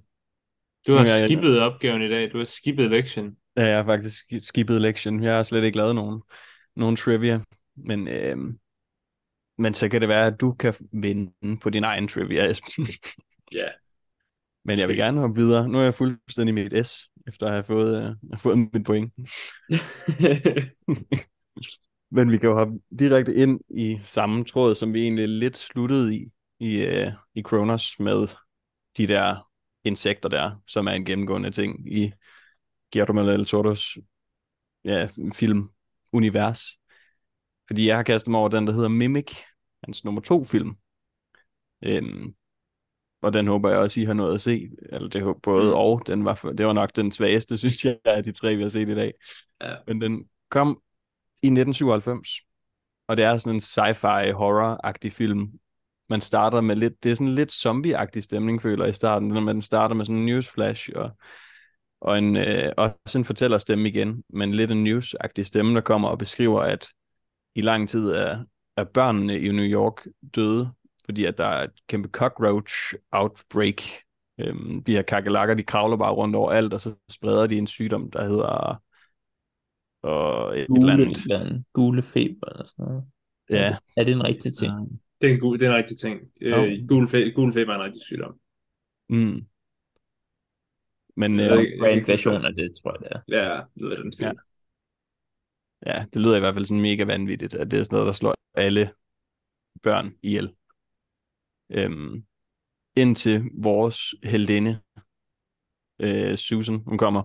[0.88, 1.28] du har Ja, ja.
[1.28, 2.32] skippet opgaven i dag.
[2.34, 3.36] Du har skippet lektion.
[3.58, 5.24] Ja, jeg har faktisk skippet lektion.
[5.24, 6.22] Jeg har slet ikke lavet nogen,
[6.76, 7.40] nogen trivia.
[7.76, 8.60] Men, øhm,
[9.58, 12.88] men så kan det være, at du kan vinde på din egen trivia, Esben.
[13.52, 13.68] Ja.
[14.68, 15.70] Men jeg vil gerne hoppe videre.
[15.70, 18.86] Nu er jeg fuldstændig i mit S, efter at have fået, øh, have fået mit
[18.86, 19.14] point.
[22.12, 26.16] Men vi kan jo hoppe direkte ind i samme tråd, som vi egentlig lidt sluttede
[26.16, 28.28] i, i, øh, i Kronos med
[28.98, 29.50] de der
[29.84, 32.12] insekter der, som er en gennemgående ting i
[32.94, 33.98] Guillermo del Toros
[34.86, 36.62] ja, filmunivers.
[37.68, 39.32] Fordi jeg har kastet mig over den, der hedder Mimic,
[39.84, 40.78] hans nummer to film.
[41.82, 42.36] Øhm,
[43.22, 44.70] og den håber jeg også, I har nået at se.
[44.92, 45.74] Eller det håber både Mm.
[45.74, 46.02] og.
[46.08, 48.70] Den var, for, det var nok den svageste, synes jeg, af de tre, vi har
[48.70, 49.14] set i dag.
[49.62, 49.76] Ja.
[49.88, 50.82] Men den kom
[51.46, 52.30] i 1997.
[53.08, 55.52] Og det er sådan en sci-fi horror-agtig film.
[56.10, 59.28] Man starter med lidt, det er sådan lidt zombie-agtig stemning, føler jeg i starten.
[59.28, 61.12] Når man starter med sådan en newsflash og,
[62.02, 66.18] og en, øh, også en fortællerstemme igen, men lidt en news-agtig stemme, der kommer og
[66.18, 66.88] beskriver, at
[67.56, 68.44] i lang tid er,
[68.78, 70.72] er børnene i New York døde,
[71.06, 72.74] fordi at der er et kæmpe cockroach
[73.12, 73.82] outbreak.
[74.40, 77.68] Øhm, de her kakelakker, de kravler bare rundt over alt, og så spreder de en
[77.68, 78.82] sygdom, der hedder
[80.06, 81.18] og et eller Gule, andet.
[81.18, 83.04] eller andet, gule feber eller sådan noget.
[83.50, 84.72] Ja, Er det en rigtig ting?
[85.22, 86.22] Det er en, god, det er en rigtig ting.
[86.42, 86.66] Jo.
[86.66, 88.40] Øh, gul, fe, gul feber er en rigtig sygdom.
[89.10, 89.46] mm.
[91.18, 93.22] Men øh, Ja, brand version af det, tror jeg, det er.
[93.48, 94.26] Ja, det er den stil.
[94.26, 94.32] Ja.
[95.86, 98.14] ja, det lyder i hvert fald sådan mega vanvittigt, at det er sådan noget, der
[98.14, 98.92] slår alle
[99.84, 100.56] børn ihjel.
[101.70, 102.26] Øhm,
[102.96, 104.80] indtil vores heldinde,
[106.00, 107.24] øh, Susan, hun kommer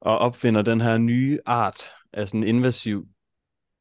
[0.00, 1.80] og opfinder den her nye art
[2.12, 3.08] af sådan en invasiv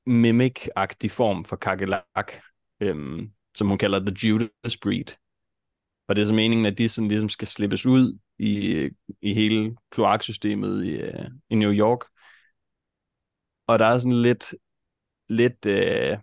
[0.05, 2.31] mimic-agtig form for kakelak,
[2.79, 5.15] øhm, som hun kalder The Judas Breed.
[6.07, 8.89] Og det er så meningen, at de sådan ligesom skal slippes ud i,
[9.21, 11.99] i hele kloaksystemet i, øh, i New York.
[13.67, 14.55] Og der er sådan lidt,
[15.29, 16.17] lidt øh,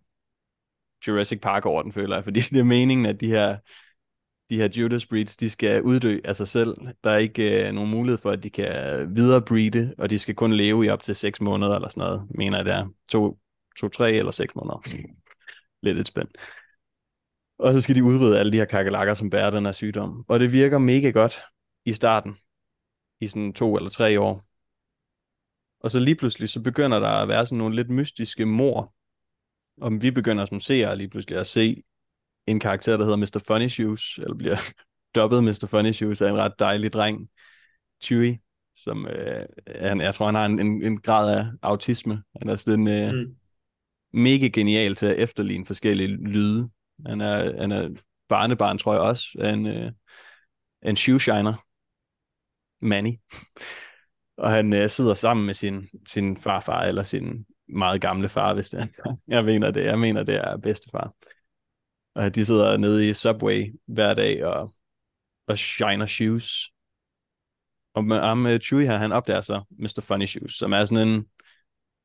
[1.07, 3.59] Jurassic Park over den, føler jeg, fordi det er meningen, at de her,
[4.51, 6.77] de her Judas Breeds, de skal uddø af sig selv.
[7.05, 10.53] Der er ikke øh, nogen mulighed for, at de kan viderebreede, og de skal kun
[10.53, 12.89] leve i op til 6 måneder eller sådan noget, mener jeg det er.
[13.09, 13.39] To,
[13.77, 14.83] to, tre eller 6 måneder.
[15.83, 16.37] Lidt et spændt.
[17.59, 20.25] Og så skal de udrydde alle de her kakelakker, som bærer den her sygdom.
[20.29, 21.41] Og det virker mega godt
[21.85, 22.37] i starten,
[23.21, 24.45] i sådan to eller tre år.
[25.81, 28.95] Og så lige pludselig, så begynder der at være sådan nogle lidt mystiske mor.
[29.81, 31.83] Og vi begynder som seere lige pludselig at se
[32.47, 33.43] en karakter, der hedder Mr.
[33.47, 34.57] Funny Shoes, eller bliver
[35.15, 35.67] dubbet Mr.
[35.71, 37.29] Funny Shoes af en ret dejlig dreng,
[38.03, 38.39] Chewie,
[38.77, 42.23] som øh, han, jeg tror, han har en, en, en grad af autisme.
[42.41, 43.37] Han er sådan øh, mm.
[44.13, 46.71] mega genial til at efterligne forskellige lyde.
[47.07, 47.89] Han er, han er
[48.29, 49.93] barnebarn, tror jeg også, af en, øh,
[50.83, 51.55] en shoeshiner,
[52.81, 53.13] Manny.
[54.37, 58.69] Og han øh, sidder sammen med sin, sin farfar, eller sin meget gamle far, hvis
[58.69, 59.17] det er.
[59.29, 61.13] Jeg mener det, jeg mener det er bedstefar.
[62.15, 64.73] Og de sidder nede i Subway hver dag og,
[65.47, 66.71] og shiner shoes.
[67.95, 70.01] Og med, ham, med Chewie her, han opdager så Mr.
[70.03, 71.27] Funny Shoes, som er sådan en,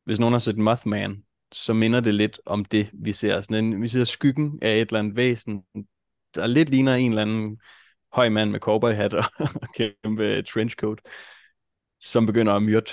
[0.05, 3.41] hvis nogen har set Mothman, så minder det lidt om det, vi ser.
[3.41, 5.63] Sådan en, vi ser skyggen af et eller andet væsen,
[6.35, 7.59] der lidt ligner en eller anden
[8.13, 9.23] høj mand med cowboyhat og,
[9.61, 10.99] og kæmpe trenchcoat,
[12.01, 12.91] som begynder at myrde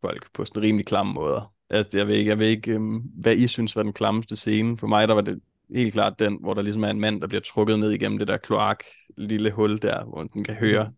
[0.00, 1.54] folk på sådan rimelig klamme måder.
[1.70, 4.78] Altså, jeg ved ikke, jeg ved ikke øhm, hvad I synes var den klammeste scene.
[4.78, 7.26] For mig, der var det helt klart den, hvor der ligesom er en mand, der
[7.26, 8.84] bliver trukket ned igennem det der kloak
[9.16, 10.92] lille hul der, hvor den kan høre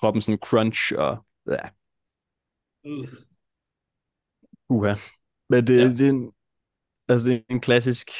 [0.00, 1.68] kroppen sådan crunch og ja.
[4.68, 4.94] Uha.
[5.48, 5.88] Men det, ja.
[5.88, 6.32] det, er en,
[7.08, 8.10] altså det er en klassisk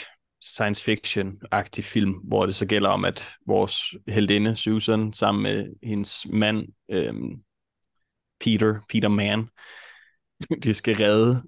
[0.42, 6.26] science fiction-agtig film, hvor det så gælder om, at vores heldinde, Susan, sammen med hendes
[6.26, 7.42] mand, øhm,
[8.40, 9.48] Peter, Peter Mann,
[10.64, 11.42] de skal redde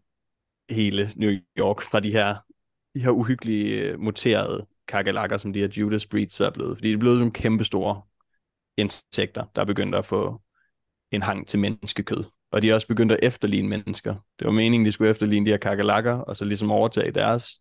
[0.71, 2.37] hele New York fra de her,
[2.95, 6.77] de her uhyggelige øh, muterede kakalakker, som de her Judas breeds er blevet.
[6.77, 8.03] Fordi de er blevet nogle kæmpe store
[8.77, 10.43] insekter, der er begyndt at få
[11.11, 12.25] en hang til menneskekød.
[12.51, 14.15] Og de er også begyndt at efterligne mennesker.
[14.39, 17.61] Det var meningen, de skulle efterligne de her kakalakker, og så ligesom overtage deres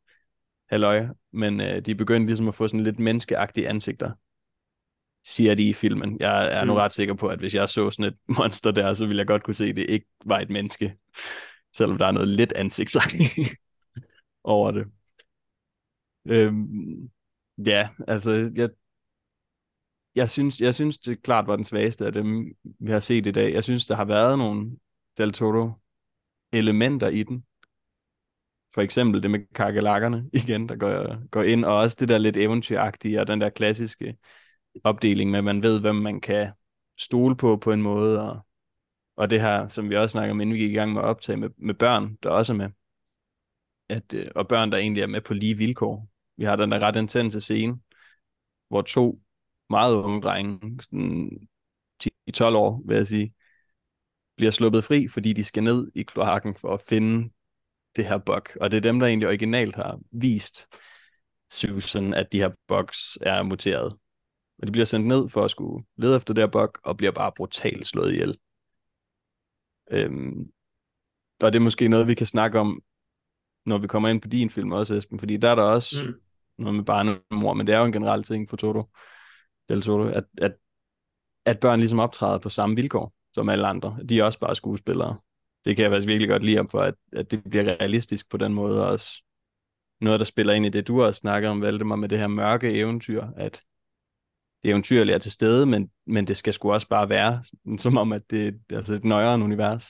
[0.70, 1.08] halløj.
[1.34, 4.12] Men øh, de er begyndt ligesom at få sådan lidt menneskeagtige ansigter,
[5.26, 6.18] siger de i filmen.
[6.20, 6.78] Jeg er nu mm.
[6.78, 9.44] ret sikker på, at hvis jeg så sådan et monster der, så ville jeg godt
[9.44, 10.96] kunne se, at det ikke var et menneske.
[11.76, 13.32] Selvom der er noget lidt ansigtsagtigt
[14.44, 14.86] over det.
[16.30, 17.10] Øhm,
[17.66, 18.70] ja, altså, jeg,
[20.16, 23.32] jeg synes, jeg synes, det klart var den svageste af dem, vi har set i
[23.32, 23.54] dag.
[23.54, 24.78] Jeg synes, der har været nogle
[25.18, 25.72] Del Toro
[26.52, 27.46] elementer i den.
[28.74, 32.38] For eksempel det med kakelakkerne igen, der går, går ind, og også det der lidt
[32.38, 34.18] eventyragtige, og den der klassiske
[34.84, 36.52] opdeling med, at man ved, hvem man kan
[36.98, 38.40] stole på på en måde, og,
[39.16, 41.06] og det her, som vi også snakker om, inden vi gik i gang med at
[41.06, 42.70] optage med, med børn, der også er med,
[43.90, 46.09] at, øh, og børn, der egentlig er med på lige vilkår.
[46.40, 47.80] Vi har den der ret intense scene,
[48.70, 49.22] hvor to
[49.70, 51.48] meget unge drenge, sådan
[52.04, 53.34] 10-12 år, vil jeg sige,
[54.36, 57.30] bliver sluppet fri, fordi de skal ned i kloakken for at finde
[57.96, 58.42] det her bug.
[58.62, 60.68] Og det er dem, der egentlig originalt har vist
[61.50, 63.94] Susan, at de her bugs er muteret.
[64.60, 67.12] Og de bliver sendt ned for at skulle lede efter det her bug, og bliver
[67.12, 68.38] bare brutalt slået ihjel.
[69.92, 70.52] Øhm,
[71.42, 72.82] og det er måske noget, vi kan snakke om,
[73.66, 76.29] når vi kommer ind på din film også, Esben, fordi der er der også mm
[76.60, 78.84] noget med barnemor, men det er jo en generel ting for Toto.
[79.70, 80.56] Del Toto, at, at,
[81.46, 83.98] at børn ligesom optræder på samme vilkår som alle andre.
[84.10, 85.18] De er også bare skuespillere.
[85.66, 88.38] Det kan jeg faktisk virkelig godt lide om for, at, at det bliver realistisk på
[88.38, 89.24] den måde, og også
[90.02, 92.72] noget, der spiller ind i det, du også snakker om, Valdemar, med det her mørke
[92.72, 93.62] eventyr, at
[94.64, 97.44] det eventyrlige er til stede, men, men det skal sgu også bare være,
[97.84, 99.86] som om, at det altså et nøjere univers.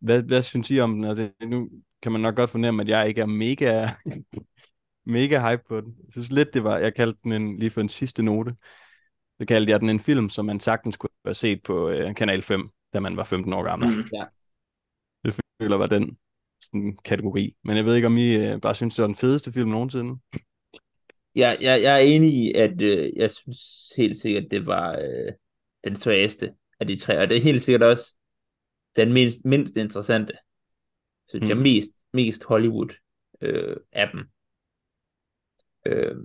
[0.00, 1.04] Hvad, hvad synes I om den?
[1.04, 1.70] Altså, nu
[2.02, 3.88] kan man nok godt fornemme, at jeg ikke er mega
[5.06, 5.94] mega hype på den.
[6.04, 8.54] Jeg synes lidt, det var, jeg kaldte den en, lige for en sidste note,
[9.40, 12.42] så kaldte jeg den en film, som man sagtens kunne have set på uh, Kanal
[12.42, 13.88] 5, da man var 15 år gammel.
[13.88, 14.24] Mm, ja.
[15.24, 16.18] Det føler var den
[16.60, 17.56] sådan, kategori.
[17.64, 20.20] Men jeg ved ikke, om I uh, bare synes, det var den fedeste film nogensinde.
[21.36, 25.34] Ja, jeg, jeg er enig i, at uh, jeg synes helt sikkert, det var uh,
[25.84, 28.16] den svageste af de tre, og det er helt sikkert også
[28.96, 30.32] den mindst, mindst interessante,
[31.28, 31.48] synes mm.
[31.48, 32.90] jeg, mest, mest Hollywood
[33.42, 34.20] uh, af dem.
[35.86, 36.16] Øh,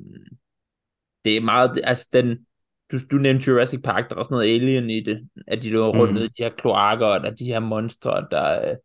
[1.25, 2.45] det er meget, altså den,
[2.91, 5.99] du, du nævnte Jurassic Park, der er også noget alien i det, at de løber
[5.99, 6.17] rundt mm.
[6.17, 8.75] i de her kloakker, og der er de her monstre, der øh,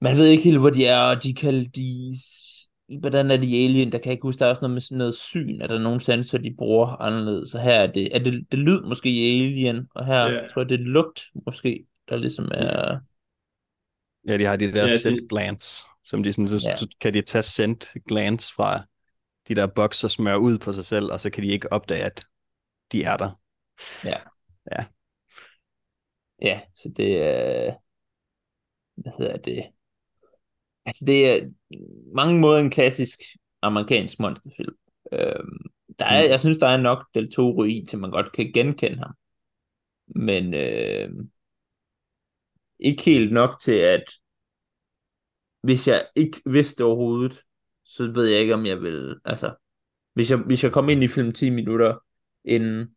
[0.00, 2.14] man ved ikke helt, hvor de er, og de kan de,
[3.00, 4.98] hvordan er de alien, der kan jeg ikke huske, der er også noget med sådan
[4.98, 8.46] noget syn, er der nogle sensorer, de bruger anderledes, så her er det, er det,
[8.52, 10.48] det lyd måske alien, og her yeah.
[10.50, 12.98] tror jeg, det er lugt måske, der ligesom er...
[14.28, 15.28] Ja, de har de der ja, scent de...
[15.28, 16.76] glands, som de sådan, så, ja.
[16.76, 18.84] så kan de tage scent glands fra
[19.48, 22.26] de der bokser smør ud på sig selv, og så kan de ikke opdage, at
[22.92, 23.30] de er der.
[24.04, 24.18] Ja.
[24.72, 24.86] Ja.
[26.42, 27.76] Ja, så det er,
[28.96, 29.72] hvad hedder det?
[30.86, 31.50] Altså det er
[32.14, 33.20] mange måder en klassisk
[33.62, 34.76] amerikansk monsterfilm.
[35.12, 35.44] Øh,
[35.98, 36.30] der er, Mm.
[36.30, 39.14] Jeg synes, der er nok Del Toro i, til man godt kan genkende ham.
[40.06, 41.10] Men øh,
[42.80, 44.04] ikke helt nok til, at
[45.62, 47.42] hvis jeg ikke vidste overhovedet,
[47.88, 49.54] så ved jeg ikke, om jeg vil, altså,
[50.14, 51.98] hvis jeg, hvis jeg kom ind i film 10 minutter
[52.44, 52.96] inden,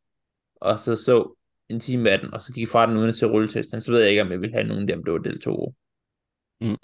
[0.56, 1.36] og så så
[1.70, 4.00] en time af den, og så gik fra den uden at se rulletesten, så ved
[4.00, 5.76] jeg ikke, om jeg vil have nogen, der blev Del Toro.
[6.62, 6.78] Mm.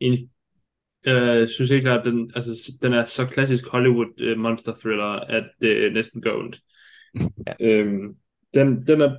[0.00, 0.30] Enig.
[1.04, 4.74] Jeg øh, synes helt klart, at den, altså, den er så klassisk Hollywood øh, monster
[4.74, 6.60] thriller, at det næsten gør ondt.
[7.46, 7.54] Ja.
[7.60, 8.16] Øhm,
[8.54, 9.18] den, den, er,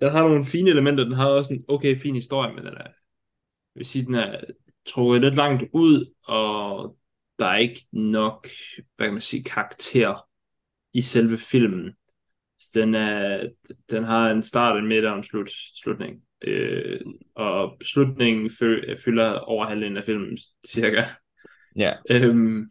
[0.00, 2.82] den har nogle fine elementer, den har også en okay fin historie, men den er,
[2.84, 2.92] jeg
[3.74, 4.40] vil sige, den er
[4.86, 6.96] trukket lidt langt ud, og
[7.38, 8.48] der er ikke nok,
[8.96, 10.28] hvad kan man sige, karakter
[10.92, 11.92] i selve filmen.
[12.58, 13.48] Så Den, er,
[13.90, 16.22] den har en start, en midt og en slut, slutning.
[16.42, 17.00] Øh,
[17.34, 21.04] og slutningen fø, fylder over halvdelen af filmen, cirka.
[21.76, 22.70] Ja, Øhm,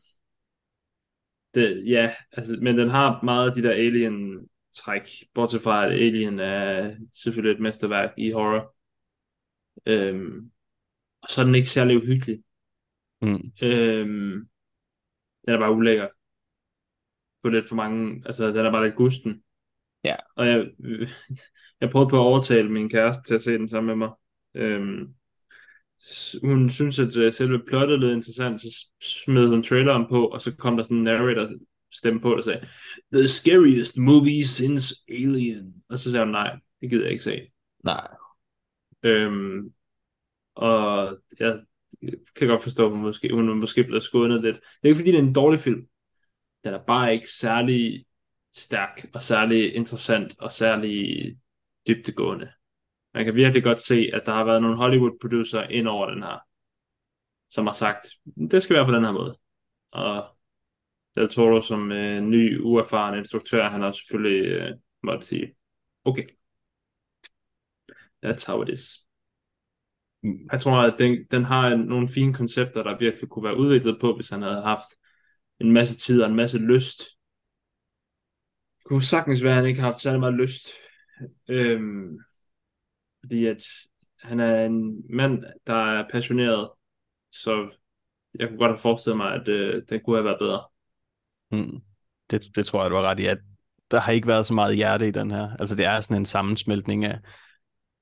[1.56, 6.40] det, ja, altså, men den har meget af de der alien-træk, bortset fra at Alien
[6.40, 8.76] er selvfølgelig et mesterværk i horror.
[9.86, 10.52] Øhm,
[11.24, 12.44] og så er den ikke særlig uhyggelig.
[13.22, 13.52] Mm.
[13.62, 14.48] Øhm,
[15.46, 16.08] den er bare ulækker.
[17.42, 19.44] På lidt for mange, altså den er bare lidt gusten.
[20.04, 20.16] Ja.
[20.36, 20.68] Og jeg,
[21.82, 24.16] jeg prøvede på at overtale min kæreste til at se den sammen med mig.
[24.54, 25.14] Øhm,
[26.44, 30.56] hun synes, at øh, selve plottet lød interessant, så smed hun traileren på, og så
[30.56, 31.50] kom der sådan en narrator
[31.92, 32.68] stemme på, der sagde,
[33.14, 35.74] The scariest movie since Alien.
[35.90, 37.42] Og så sagde hun, nej, det gider jeg ikke se.
[37.84, 38.08] nej.
[39.04, 39.74] Øhm,
[40.56, 41.60] og jeg
[42.36, 44.56] kan godt forstå, at hun måske, hun måske bliver skånet lidt.
[44.56, 45.88] Det er ikke fordi, det er en dårlig film.
[46.64, 48.06] Den er bare ikke særlig
[48.52, 51.38] stærk, og særlig interessant, og særlig
[51.88, 52.52] dybtegående.
[53.14, 56.40] Man kan virkelig godt se, at der har været nogle Hollywood-producer ind over den her,
[57.50, 58.08] som har sagt,
[58.52, 59.38] det skal være på den her måde.
[59.92, 60.38] Og
[61.16, 65.56] Del Toro som øh, ny, uerfaren instruktør, han har selvfølgelig øh, måtte sige,
[66.06, 66.28] okay,
[68.26, 69.06] that's how it is.
[70.52, 74.16] Jeg tror, at den, den har nogle fine koncepter, der virkelig kunne være udviklet på,
[74.16, 74.90] hvis han havde haft
[75.60, 77.00] en masse tid og en masse lyst.
[78.78, 80.68] Det kunne sagtens være, at han ikke har haft særlig meget lyst.
[81.50, 82.20] Øhm,
[83.24, 83.64] fordi at
[84.20, 86.70] han er en mand, der er passioneret,
[87.32, 87.76] så
[88.40, 90.64] jeg kunne godt have forestillet mig, at øh, den kunne have været bedre.
[91.52, 91.82] Mm.
[92.32, 93.38] Det, det tror jeg, du har ret i, at
[93.92, 95.50] der har ikke været så meget hjerte i den her.
[95.60, 97.20] Altså det er sådan en sammensmeltning af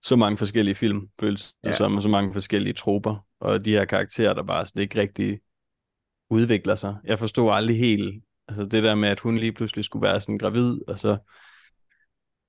[0.03, 1.75] så mange forskellige film, føles det Ja.
[1.75, 5.39] som, og så mange forskellige troper, og de her karakterer, der bare sådan ikke rigtig
[6.29, 6.95] udvikler sig.
[7.03, 10.37] Jeg forstod aldrig helt, altså det der med, at hun lige pludselig skulle være sådan
[10.37, 11.17] gravid, og så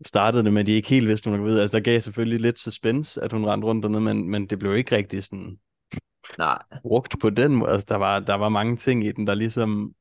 [0.07, 1.61] startede det med, at de ikke helt vidste, hun var gravid.
[1.61, 4.77] Altså der gav selvfølgelig lidt suspense, at hun rendte rundt dernede, men, men det blev
[4.77, 5.59] ikke rigtig sådan
[6.39, 7.71] Nej, brugt på den måde.
[7.71, 9.95] Altså, der var, der var mange ting i den, der ligesom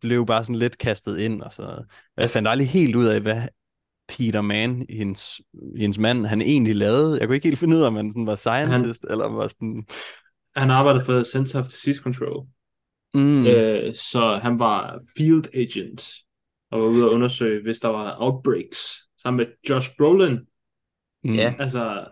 [0.00, 1.42] blev bare sådan lidt kastet ind.
[1.42, 1.84] Og så.
[2.16, 3.42] Jeg fandt aldrig helt ud af, hvad
[4.10, 5.40] Peter Mann, hendes,
[5.76, 7.18] hendes mand, han egentlig lavede.
[7.18, 9.12] Jeg kunne ikke helt finde ud af, om han sådan var scientist, han...
[9.12, 9.86] eller var sådan...
[10.56, 12.46] Han arbejdede for Center of Disease Control,
[13.14, 16.02] Mm, øh, så han var field agent,
[16.70, 18.78] og var ude at undersøge, hvis der var outbreaks,
[19.18, 20.38] sammen med Josh Brolin.
[21.24, 21.54] mm, ja.
[21.58, 22.06] Altså,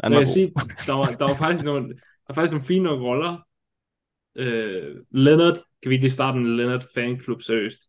[0.00, 0.52] han jeg kan sige,
[0.86, 1.94] der var, der var faktisk nogle, der
[2.28, 3.46] var faktisk nogle fine roller.
[4.36, 7.80] Øh, Leonard, kan vi lige starte en Leonard fanklub, seriøst?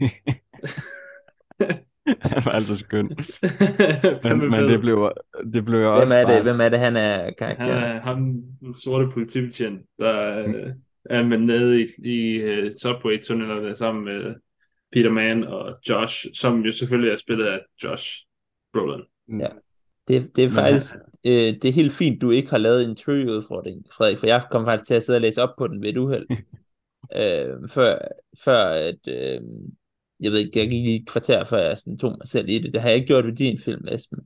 [2.20, 3.06] han var altså skøn.
[4.24, 5.12] Men, men det blev,
[5.54, 7.82] det blev jo Hvem også er det, hvem er det han er Han karakteren?
[7.82, 10.72] er ham, den sorte politibetjent, der øh,
[11.04, 14.34] er med nede i, i uh, subway-tunnelerne sammen med
[14.92, 18.12] Peter Mann og Josh, som jo selvfølgelig er spillet af Josh
[18.72, 19.04] Brolin.
[19.40, 19.48] Ja.
[20.08, 20.94] Det, det er Men faktisk
[21.26, 24.64] øh, det er helt fint, du ikke har lavet en trivia-udfordring, Frederik, for jeg kom
[24.64, 26.26] faktisk til at sidde og læse op på den ved et uheld.
[27.20, 27.98] øh, før,
[28.44, 29.40] før at, øh,
[30.20, 32.58] jeg ved ikke, jeg gik i et kvarter, før jeg sådan tog mig selv i
[32.58, 32.72] det.
[32.72, 34.18] Det har jeg ikke gjort ved din film, Esben.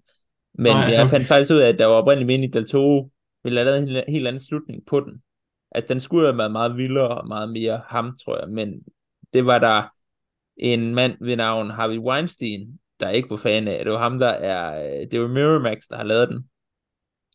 [0.55, 1.11] Men Nej, jeg okay.
[1.11, 3.11] fandt faktisk ud af, at der var oprindeligt meningen, Del Toro
[3.45, 5.23] ville have lavet en helt, anden slutning på den.
[5.73, 8.49] At den skulle have været meget vildere og meget mere ham, tror jeg.
[8.49, 8.83] Men
[9.33, 9.83] det var der
[10.57, 13.85] en mand ved navn Harvey Weinstein, der ikke var fan af.
[13.85, 14.85] Det var ham, der er...
[15.01, 16.45] øh, Det var Miramax, der har lavet den.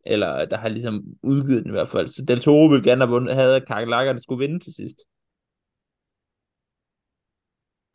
[0.06, 2.08] Eller der har ligesom udgivet den i hvert fald.
[2.08, 4.98] Så Del Toro ville gerne have vundet, havde Kakerlakker, der skulle vinde til sidst.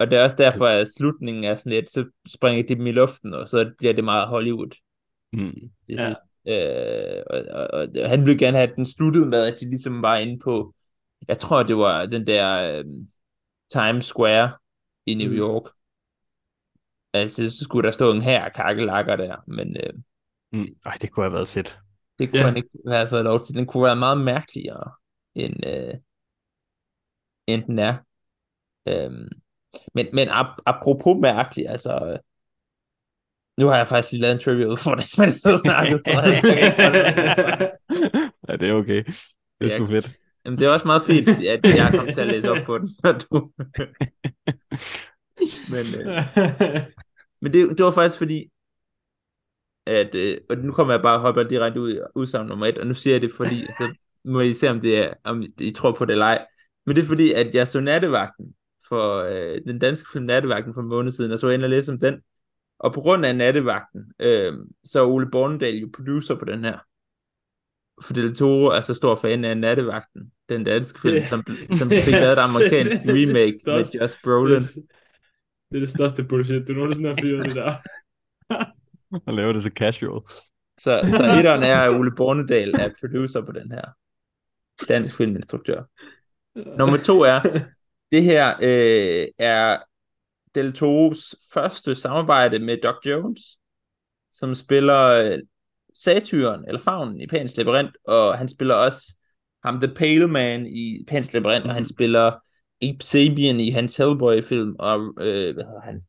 [0.00, 2.92] Og det er også derfor, at slutningen er sådan lidt, så springer de dem i
[2.92, 4.70] luften, og så bliver det meget Hollywood.
[5.32, 5.54] Mm.
[5.88, 6.14] Det Ja.
[7.18, 10.02] øh, og, og, og, han ville gerne have, at den sluttede med, at de ligesom
[10.02, 10.74] var inde på,
[11.28, 12.84] jeg tror, det var den der øh,
[13.72, 14.52] Times Square
[15.06, 15.36] i New Mm.
[15.38, 15.62] York.
[17.12, 19.92] Altså, så skulle der stå en her kakkelakker der, men øh,
[20.52, 20.66] Mm.
[20.86, 21.78] Ej, det kunne have været fedt.
[22.18, 22.46] det kunne Ja.
[22.46, 23.54] han ikke have fået lov til.
[23.54, 24.92] Den kunne være meget mærkeligere.
[25.34, 25.94] end, øh,
[27.46, 27.96] end den er.
[28.88, 29.28] Øhm,
[29.94, 32.18] men, men ap- apropos mærkeligt, altså, øh,
[33.58, 36.00] nu har jeg faktisk lige lavet en trivia udfordring, mens du snakkede.
[38.48, 39.04] ja, det er okay.
[39.04, 39.14] Det
[39.60, 39.76] er Ja.
[39.76, 40.10] sgu fedt.
[40.44, 42.88] Jamen, det er også meget fint, at jeg kom til at læse op på den,
[43.02, 43.50] når du...
[45.72, 46.24] men, øh,
[47.42, 48.50] men det, det var faktisk fordi,
[49.86, 52.78] at, øh, og nu kommer jeg bare og hopper direkte ud i udsagn nummer et,
[52.78, 53.94] og nu siger jeg det fordi, så
[54.24, 56.46] må I se, om, det er, om I tror på det eller ej.
[56.86, 58.54] Men det er fordi, at jeg så Nattevagten
[58.90, 61.66] for øh, den danske film Nattevagten for en måned siden, og så var jeg inde
[61.66, 62.20] og læse om den.
[62.78, 64.52] Og på grund af Nattevagten, øh,
[64.84, 66.78] så er Ole Bornedal jo producer på den her.
[68.02, 71.44] For Del Toro er så stor fan af Nattevagten, den danske film, Det- som,
[71.78, 74.00] som fik lavet et amerikansk det er det remake med.
[74.00, 74.54] Josh Brolin.
[74.60, 74.74] Det,
[75.70, 77.74] det er det største bullshit, du nogensinde har fyret det der.
[79.26, 80.20] Og laver det så casual.
[80.80, 83.84] Så, så etteren er, at Ole Bornedal er producer på den her
[84.88, 85.82] dansk filminstruktør.
[86.78, 87.40] Nummer to er,
[88.12, 89.78] det her øh, er
[90.54, 93.40] Del Toros første samarbejde med Doc Jones,
[94.32, 95.38] som spiller øh,
[95.94, 99.16] satyren, eller faunen i Pans Labyrinth, og han spiller også
[99.64, 102.32] ham The Pale Man i Pans Labyrinth, og han spiller
[102.82, 106.02] Abe Sapien i hans Hellboy-film, og øh, hvad hedder han?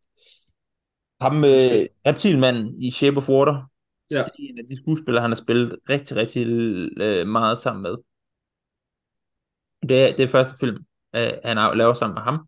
[1.22, 3.70] Ham, øh, reptilmanden i Shape of Water.
[4.12, 4.24] Så Ja.
[4.24, 6.47] det er en af de skuespillere, han har spillet rigtig, rigtig
[6.97, 7.95] øh, meget sammen med.
[9.89, 10.86] Det er, det er første film,
[11.16, 12.47] øh, han laver sammen med ham.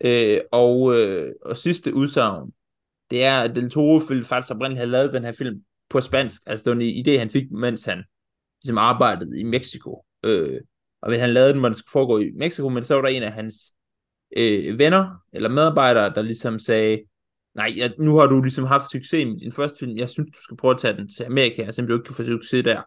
[0.00, 2.52] Øh, og, øh, og sidste udsagn,
[3.10, 6.42] det er, at Del Toro ville faktisk oprindeligt have lavet den her film på spansk.
[6.46, 8.04] Altså det var en idé, han fik, mens han
[8.62, 10.04] ligesom arbejdede i Mexico.
[10.24, 10.60] Øh,
[11.02, 13.08] og hvis han lavede den, hvor den skulle foregå i Mexico, men så var der
[13.08, 13.74] en af hans
[14.36, 17.00] øh, venner eller medarbejdere, der ligesom sagde,
[17.54, 20.42] nej, jeg, nu har du ligesom haft succes med din første film, jeg synes, du
[20.42, 22.82] skal prøve at tage den til Amerika, og simpelthen du ikke kan få succes der.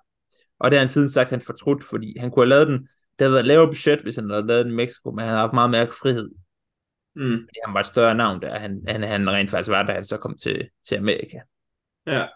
[0.59, 2.87] Og det har han siden sagt, han fortrudt, fordi han kunne have lavet den,
[3.21, 5.39] det havde været lavere budget, hvis han havde lavet den i Mexico, men han havde
[5.39, 6.29] haft meget mere frihed.
[7.15, 7.39] Mm.
[7.39, 10.05] Fordi han var et større navn der, han, han, han rent faktisk var, da han
[10.05, 11.39] så kom til, til Amerika.
[12.07, 12.27] Ja,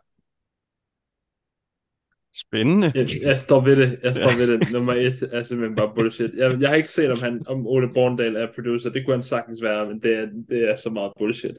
[2.36, 2.92] Spændende.
[2.96, 4.00] jeg, jeg står ved det.
[4.04, 4.72] Jeg står ved det.
[4.72, 6.34] Nummer et er simpelthen bare bullshit.
[6.34, 8.90] Jeg, jeg har ikke set, om, han, om Ole Borndal er producer.
[8.90, 11.58] Det kunne han sagtens være, men det er, det er så meget bullshit.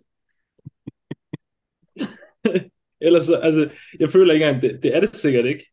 [3.07, 3.71] Ellers så, altså,
[4.01, 5.65] jeg føler ikke engang, det, det er det sikkert ikke.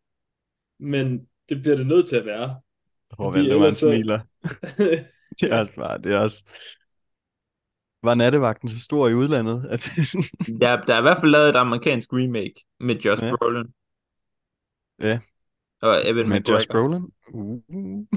[0.80, 2.62] Men det bliver det nødt til at være.
[3.16, 4.20] Hvor ellers så- smiler.
[5.42, 6.44] Det er også bare, det er også...
[8.04, 9.66] Var nattevagten så stor i udlandet?
[9.70, 9.80] At...
[10.62, 13.36] Der, der er i hvert fald lavet et amerikansk remake med Josh Ja.
[13.36, 13.74] Brolin.
[15.00, 15.20] Ja.
[15.82, 16.82] Og Evan Med Josh McGregor.
[16.82, 17.12] Brolin?
[17.34, 17.62] Uh.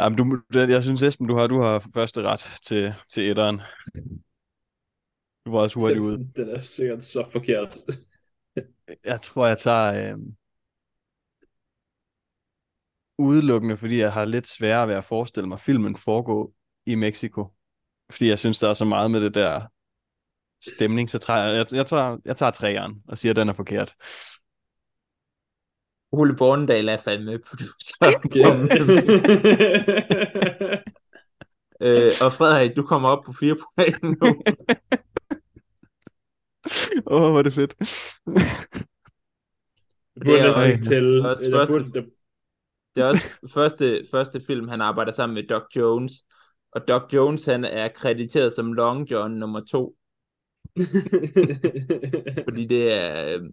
[0.00, 3.60] Jamen, du, jeg synes Esben, du har, du har første ret til, til etteren.
[5.46, 6.30] Du var også hurtigt ude.
[6.36, 7.76] Den er sikkert så forkert.
[9.04, 10.18] Jeg tror, jeg tager øh,
[13.18, 16.52] udelukkende, fordi jeg har lidt sværere ved at forestille mig filmen foregå
[16.86, 17.52] i Mexico.
[18.10, 19.60] Fordi jeg synes, der er så meget med det der
[20.74, 23.52] stemning, så tager jeg, jeg, jeg, tager, jeg tager træeren og siger, at den er
[23.52, 23.94] forkert.
[26.12, 27.94] Ole Bornedal er fandme producer.
[28.34, 28.50] Ja.
[32.08, 34.42] øh, og Frederik, du kommer op på fire point nu.
[37.06, 37.74] Åh, oh, hvor er det fedt.
[37.78, 37.86] Det
[40.24, 41.28] burde Det er næsten tælle.
[41.30, 42.10] også Eller første- burde det...
[42.94, 46.12] Det er også første, første film, han arbejder sammen med Doc Jones.
[46.72, 49.96] Og Doc Jones, han er krediteret som Long John nummer to.
[52.48, 53.50] Fordi det er øh,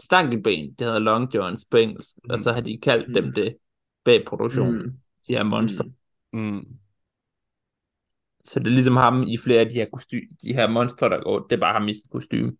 [0.00, 2.16] stankelben, det hedder Long Johns på engelsk.
[2.30, 3.56] Og så har de kaldt dem det
[4.04, 4.82] bag produktionen.
[4.82, 4.92] Mm.
[5.28, 5.84] De her monster.
[6.32, 6.66] Mm.
[8.44, 11.22] Så det er ligesom ham i flere af de her, kosty- de her monstre, der
[11.22, 11.46] går.
[11.46, 12.56] Det er bare ham i kostume.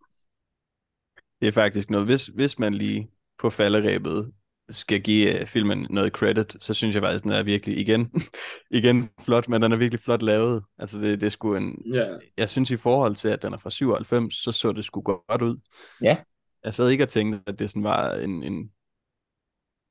[1.41, 4.33] Det er faktisk noget, hvis, hvis man lige på falderæbet
[4.73, 8.11] skal give uh, filmen noget credit, så synes jeg faktisk, den er virkelig, igen,
[8.71, 10.63] igen flot, men den er virkelig flot lavet.
[10.79, 12.07] Altså det, det er sgu en, Ja.
[12.37, 15.43] jeg synes i forhold til, at den er fra 97, så så det sgu godt
[15.43, 15.57] ud.
[16.03, 16.17] Ja.
[16.65, 18.71] Jeg sad ikke og tænkte, at det sådan var en, en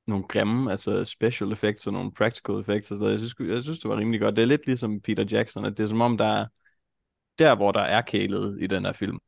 [0.08, 3.20] nogle grimme, altså special effects og nogle practical effects og sådan noget.
[3.20, 4.36] Jeg synes, jeg synes, det var rimelig godt.
[4.36, 6.46] Det er lidt ligesom Peter Jackson, at det er som om, der er,
[7.40, 9.20] der hvor der er kælet i den her film,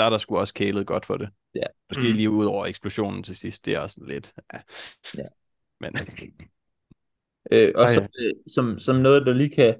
[0.00, 1.28] der er der sgu også kælet godt for det.
[1.54, 1.66] Ja.
[1.90, 2.16] Måske Mm.
[2.16, 4.58] lige ud over eksplosionen til sidst, det er også lidt, ja.
[5.18, 5.26] Ja.
[5.80, 5.96] Men
[7.52, 9.74] Øh, og Ej, som, øh, som, som noget, der lige kan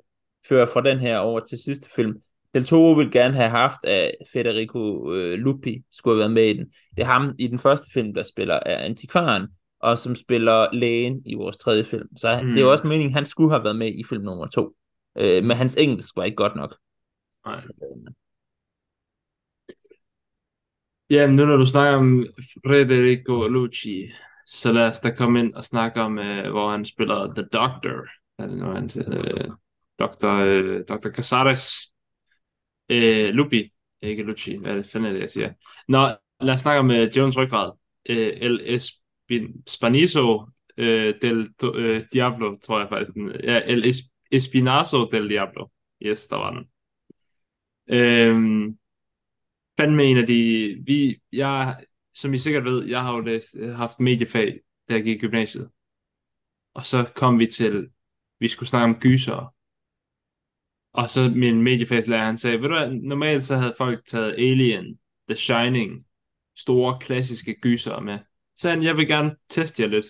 [0.49, 2.15] føre fra den her over til sidste film.
[2.55, 6.53] Del Toro vil gerne have haft, at Federico øh, Lupi skulle have været med i
[6.53, 6.67] den.
[6.97, 9.49] Det er ham i den første film, der spiller af antikvaren,
[9.81, 12.17] og som spiller lægen i vores tredje film.
[12.17, 12.49] Så mm.
[12.49, 14.77] det er jo også meningen, at han skulle have været med i film nummer to.
[15.19, 16.77] Øh, men hans engelsk var ikke godt nok.
[17.47, 17.63] Nej.
[21.11, 22.27] Ja, nu når du snakker om
[22.67, 24.11] Federico Lucci,
[24.47, 28.07] Så lad os da komme ind og snakke om, øh, hvor han spiller The Doctor.
[28.39, 29.51] Er det nu, han øh,
[29.99, 30.29] Dr.
[30.29, 31.09] Øh, Dr.
[31.11, 31.93] Casares.
[32.89, 33.73] Øh, Lupi.
[34.03, 34.57] Ikke Lucci.
[34.57, 35.53] Hvad er det fanden er det, jeg siger?
[35.89, 36.09] Nå,
[36.41, 37.73] lad os snakke om øh, Jones Ryggrad.
[38.09, 39.65] Øh, El Espin
[40.77, 43.11] øh, del øh, Diablo, tror jeg faktisk.
[43.45, 43.95] Ja, El
[44.33, 45.67] Espinazo del Diablo.
[46.03, 46.65] Yes, der var den.
[47.89, 48.80] Øhm,
[49.81, 50.77] fandme en af de...
[50.87, 55.17] Vi, jeg, som I sikkert ved, jeg har jo læst, haft mediefag, da jeg gik
[55.17, 55.71] i gymnasiet.
[56.75, 57.89] Og så kom vi til,
[58.41, 59.55] vi skulle snakke om gyser.
[60.93, 64.99] Og så min mediefagslærer, han sagde, ved du hvad, normalt så havde folk taget Alien,
[65.29, 66.05] The Shining,
[66.57, 68.19] store klassiske gyser med.
[68.57, 70.07] Så han, jeg vil gerne teste jer lidt.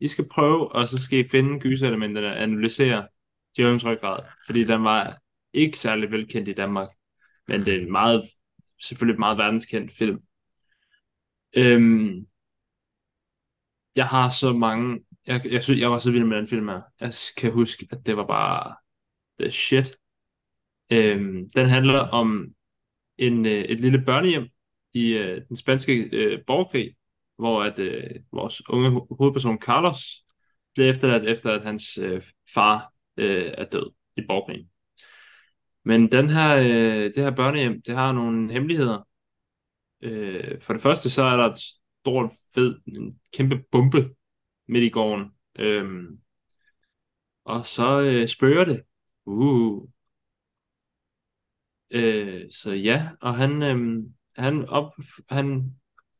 [0.00, 3.08] I skal prøve, og så skal I finde gyserelementerne og analysere
[3.58, 5.18] Jones ryggrad, fordi den var
[5.52, 6.88] ikke særlig velkendt i Danmark,
[7.48, 8.22] men det er en meget,
[8.82, 10.18] selvfølgelig meget verdenskendt film.
[11.56, 12.26] Øhm,
[13.96, 16.80] jeg har så mange, jeg, jeg, synes, jeg var så vild med den film her.
[17.00, 18.76] Jeg kan huske, at det var bare
[19.40, 19.96] the shit.
[20.92, 22.54] Øhm, den handler om
[23.18, 24.48] en, øh, et lille børnehjem
[24.94, 26.94] i øh, den spanske øh, borgerkrig,
[27.38, 30.24] hvor at øh, vores unge ho- hovedperson Carlos
[30.74, 32.22] bliver efterladt efter, at hans øh,
[32.54, 34.71] far øh, er død i borgerkrigen.
[35.84, 39.08] Men den her, øh, det her børnehjem, det har nogle hemmeligheder.
[40.00, 44.14] Øh, for det første, så er der et stort, fed, en kæmpe bombe
[44.68, 45.30] midt i gården.
[45.58, 46.04] Øh,
[47.44, 48.82] og så øh, spørger det.
[49.26, 49.88] Uh.
[51.90, 54.04] Øh, så ja, og han, øh,
[54.36, 54.92] han, op,
[55.28, 55.74] han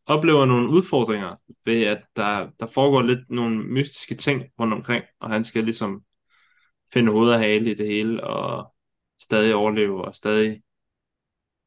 [0.06, 5.30] oplever nogle udfordringer ved, at der, der foregår lidt nogle mystiske ting rundt omkring, og
[5.30, 6.04] han skal ligesom
[6.92, 8.71] finde hovedet og hale i det hele, og
[9.22, 10.62] stadig overleve, og stadig...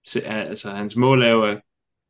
[0.07, 1.61] Se, altså, hans mål er jo at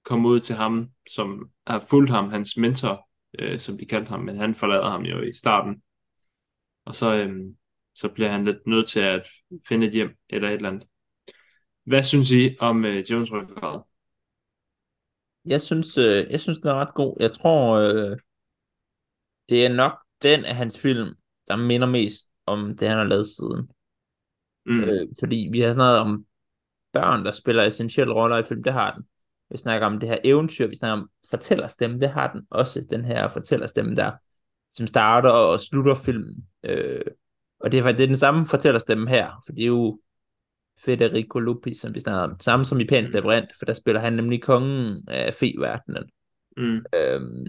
[0.04, 4.20] komme ud til ham, som har fulgt ham, hans mentor, øh, som de kaldte ham,
[4.20, 5.82] men han forlader ham jo i starten.
[6.86, 7.36] Og så, øh,
[7.96, 9.28] så bliver han lidt nødt til at
[9.68, 10.88] finde et hjem, eller et eller andet.
[11.84, 13.82] Hvad synes I om øh, Jones ryggrad?
[15.46, 17.18] Jeg synes, øh, jeg synes, den er ret god.
[17.20, 18.18] Jeg tror, øh,
[19.50, 21.10] det er nok den af hans film,
[21.48, 23.70] der minder mest om det, han har lavet siden.
[24.66, 24.84] Mm.
[24.84, 26.26] Øh, fordi vi har snakket om
[26.94, 29.04] børn, der spiller essentielle roller i film, det har den.
[29.50, 33.06] Vi snakker om det her eventyr, vi snakker om fortællerstemme, det har den også, den
[33.06, 34.12] her fortællerstemme der,
[34.72, 36.48] som starter og slutter filmen.
[36.64, 37.02] Øh,
[37.60, 40.00] og det er faktisk det er den samme fortællerstemme her, for det er jo
[40.80, 42.40] Federico Lupi, som vi snakker om.
[42.40, 46.10] Samme som i Pæns Labyrinth, for der spiller han nemlig kongen af fe-verdenen.
[46.58, 46.86] Mm.
[46.96, 47.46] Øhm,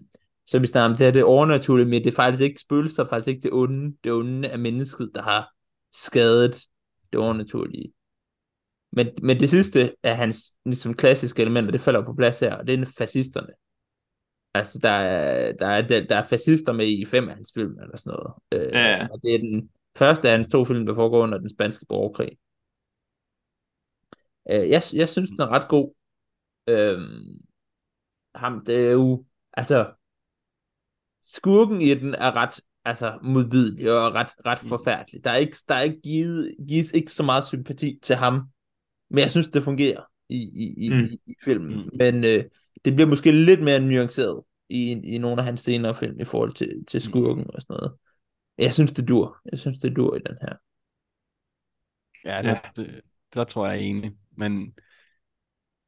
[0.46, 3.28] så vi snakker om det her, det overnaturlige, men det er faktisk ikke spøgelser, faktisk
[3.28, 3.96] ikke det onde.
[4.04, 5.52] Det onde er mennesket, der har
[5.92, 6.66] skadet
[7.16, 7.92] det overnaturlige.
[8.92, 12.66] Men, men det sidste af hans ligesom, klassiske elementer, det falder på plads her, og
[12.66, 13.52] det er fascisterne.
[14.54, 17.96] Altså, der er, der, er, der er fascister med i fem af hans film, eller
[17.96, 18.34] sådan noget.
[18.52, 19.08] Øh, Ja, ja.
[19.12, 22.38] Og det er den første af hans to film, der foregår under den spanske borgerkrig.
[24.50, 25.94] Øh, jeg, jeg synes, den er ret god.
[26.68, 26.98] Øh,
[28.34, 29.92] ham, det er jo, altså,
[31.22, 35.24] skurken i den er ret altså, modbydelig og ret, ret forfærdelig.
[35.24, 38.42] Der er ikke, der er ikke givet, gives ikke så meget sympati til ham,
[39.10, 41.00] men jeg synes, det fungerer i, i, i, Mm.
[41.04, 41.76] i, i filmen.
[41.84, 41.90] Mm.
[41.98, 42.44] Men øh,
[42.84, 46.52] det bliver måske lidt mere nuanceret i, i nogle af hans senere film i forhold
[46.52, 47.92] til, til skurken og sådan noget.
[48.58, 49.38] Jeg synes, det dur.
[49.50, 50.54] Jeg synes, det dur i den her.
[52.24, 52.58] Ja, det, Ja.
[52.76, 53.00] det,
[53.34, 54.12] der tror jeg enig.
[54.36, 54.74] Men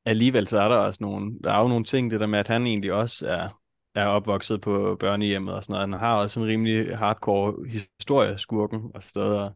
[0.04, 2.48] alligevel så er der også nogle, der er jo nogle ting, det der med, at
[2.48, 3.60] han egentlig også er,
[3.98, 5.88] er opvokset på børnehjemmet og sådan noget.
[5.88, 9.50] Han har også en rimelig hardcore historie, skurken og steder.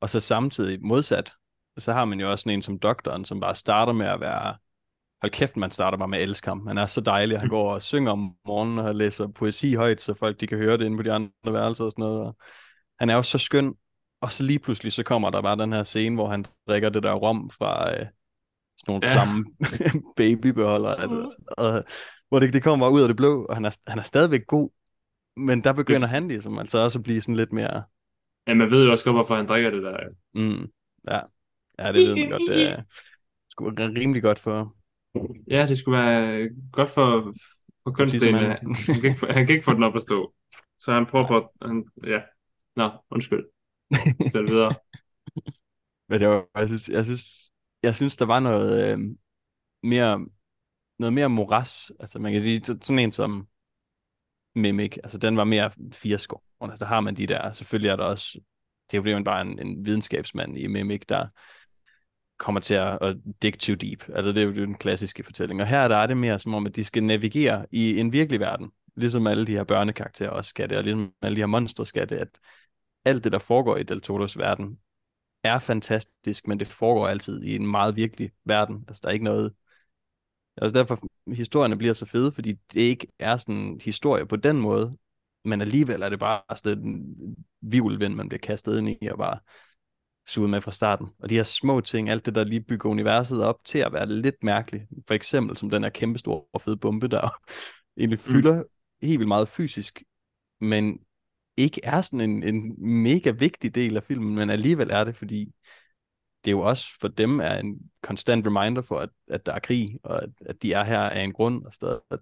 [0.00, 1.32] Og så samtidig modsat,
[1.78, 4.56] så har man jo også sådan en som doktoren, som bare starter med at være,
[5.22, 6.66] hold kæft, man starter bare med at elske ham.
[6.66, 10.14] Han er så dejlig, han går og synger om morgenen og læser poesi højt, så
[10.14, 12.20] folk de kan høre det inde på de andre værelser og sådan noget.
[12.20, 12.36] Og
[12.98, 13.74] han er jo så skøn,
[14.20, 17.02] og så lige pludselig så kommer der bare den her scene, hvor han drikker det
[17.02, 18.06] der rom fra øh,
[18.78, 19.12] sådan nogle ja.
[19.12, 19.44] klamme
[20.16, 21.84] babybeholder, altså, og,
[22.28, 24.46] hvor det, det kommer bare ud af det blå, og han er, han er stadigvæk
[24.46, 24.70] god,
[25.36, 27.82] men der begynder han ligesom altså også at blive sådan lidt mere,
[28.46, 29.98] Ja, man ved jo også godt, hvorfor han drikker det der.
[30.34, 30.66] mm,
[31.08, 31.20] ja,
[31.78, 32.82] ja, det ved man godt, det er
[33.50, 34.76] sgu rimelig godt for
[35.50, 37.34] Ja, det skulle være godt for,
[37.84, 38.04] for.
[38.06, 38.74] Tissemanden.
[38.74, 40.34] Han kan, ikke få, han kan ikke få den op at stå.
[40.78, 41.36] Så han prøver på...
[41.36, 42.22] at- Han, ja.
[42.76, 43.44] Nå, undskyld.
[44.32, 44.74] Tæl videre.
[46.08, 47.50] Men det var, jeg synes, jeg synes,
[47.82, 48.98] jeg synes, der var noget øh,
[49.82, 50.26] mere,
[50.98, 51.92] noget mere moras.
[52.00, 53.48] Altså man kan sige, sådan en som
[54.54, 56.44] Mimic, altså den var mere firskår.
[56.60, 58.40] Altså der har man de der, selvfølgelig er der også,
[58.90, 61.26] det er jo bare en, en videnskabsmand i Mimic, der
[62.38, 64.08] kommer til at, at dig too deep.
[64.14, 65.60] Altså det er jo den klassiske fortælling.
[65.60, 68.40] Og her der er det mere som om, at de skal navigere i en virkelig
[68.40, 71.86] verden, ligesom alle de her børnekarakterer også skal det, og ligesom alle de her monstre
[71.86, 72.38] skal det, at
[73.04, 74.78] alt det, der foregår i Del Toros verden,
[75.42, 78.84] er fantastisk, men det foregår altid i en meget virkelig verden.
[78.88, 79.52] Altså, der er ikke noget...
[80.56, 80.98] Altså derfor,
[81.34, 84.96] historierne bliver så fede, fordi det ikke er sådan en historie på den måde,
[85.44, 89.38] men alligevel er det bare sådan en vivlvind, man bliver kastet ind i, og bare
[90.26, 91.08] suget med fra starten.
[91.18, 94.06] Og de her små ting, alt det, der lige bygger universet op til at være
[94.06, 94.84] lidt mærkeligt.
[95.06, 97.30] For eksempel som den her kæmpe store fede bombe, der
[97.98, 98.32] egentlig mm.
[98.32, 98.68] fylder mm.
[99.02, 100.02] helt vildt meget fysisk,
[100.60, 100.98] men
[101.56, 105.52] ikke er sådan en, en mega vigtig del af filmen, men alligevel er det, fordi
[106.46, 109.98] det jo også for dem er en konstant reminder for, at, at der er krig,
[110.02, 112.20] og at, at de er her af en grund, og stadig, at,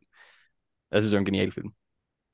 [0.90, 1.72] jeg synes, det er en genial film.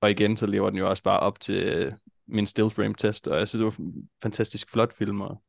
[0.00, 1.92] Og igen, så lever den jo også bare op til øh,
[2.26, 5.42] min still frame test, og jeg synes, det var en fantastisk flot film, og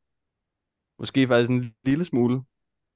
[0.98, 2.42] måske faktisk en lille smule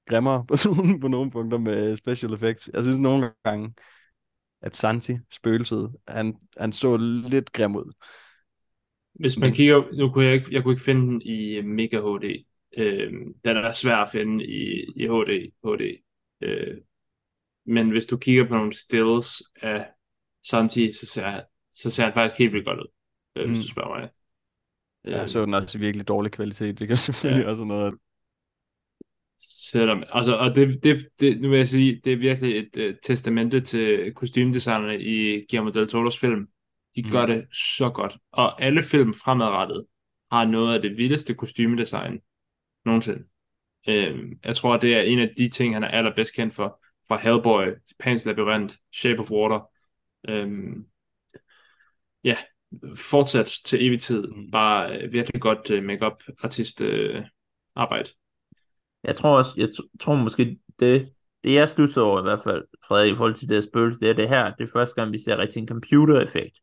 [0.07, 2.71] grimmere på nogle, på nogle punkter med special effects.
[2.75, 3.75] Jeg synes nogle gange,
[4.63, 7.93] at Santi, spøgelset, han, han så lidt grim ud.
[9.15, 12.45] Hvis man kigger, nu kunne jeg ikke, jeg kunne ikke finde den i Mega HD.
[12.77, 13.13] Øh,
[13.45, 15.53] den er svær at finde i, i HD.
[15.65, 16.03] HD.
[16.41, 16.77] Øh,
[17.67, 19.87] men hvis du kigger på nogle stills af
[20.43, 21.41] Santi, så ser,
[21.73, 22.87] så ser han faktisk helt vildt godt ud,
[23.37, 23.53] øh, mm.
[23.53, 24.11] hvis du spørger mig.
[25.05, 26.79] Ja, så den også virkelig dårlig kvalitet.
[26.79, 27.51] Det kan selvfølgelig ja.
[27.51, 27.95] også noget.
[29.41, 32.97] Selvom, altså, og det, det, det, nu vil jeg sige, det er virkelig et uh,
[33.03, 36.49] testamente til kostymdesignerne i Guillermo del Toro's film.
[36.97, 37.11] De mm.
[37.11, 38.17] gør det så godt.
[38.33, 39.87] Og alle film fremadrettet
[40.31, 42.21] har noget af det vildeste kostymedesign
[42.87, 43.25] nogensinde.
[43.89, 46.83] Øhm, jeg tror, det er en af de ting, han er allerbedst kendt for.
[47.09, 47.67] Fra Hellboy,
[48.03, 49.71] Pan's Labyrinth, Shape of Water.
[50.29, 50.87] Øhm,
[52.25, 52.37] ja,
[52.97, 54.27] fortsat til evig tid.
[54.27, 54.51] Mm.
[54.51, 57.23] Bare øh, virkelig godt uh, make-up artist uh,
[57.75, 58.11] arbejde.
[59.05, 59.69] Jeg tror også, jeg
[60.01, 61.13] tror måske, det,
[61.45, 64.15] det jeg stusser over i hvert fald, Frederik, i forhold til det spøgelse, det er
[64.15, 66.59] det her, det er første gang, vi ser rigtig en computer-effekt.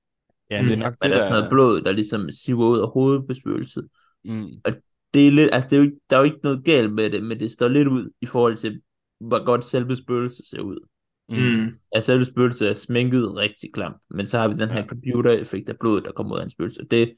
[0.51, 1.17] Ja, det er nok det, der...
[1.17, 3.89] er sådan noget blod, der ligesom siver ud af hovedet på spøgelset.
[4.25, 4.47] Mm.
[4.65, 4.71] Og
[5.13, 7.23] det er lidt, altså det er jo, der er jo ikke noget galt med det,
[7.23, 8.81] men det står lidt ud i forhold til,
[9.19, 10.87] hvor godt selve spøgelset ser ud.
[11.29, 11.79] Mm.
[11.91, 15.79] Altså selve spøgelset er sminket rigtig klamt, men så har vi den her computer-effekt af
[15.79, 16.85] blod, der kommer ud af en spøgelse.
[16.91, 17.15] Det,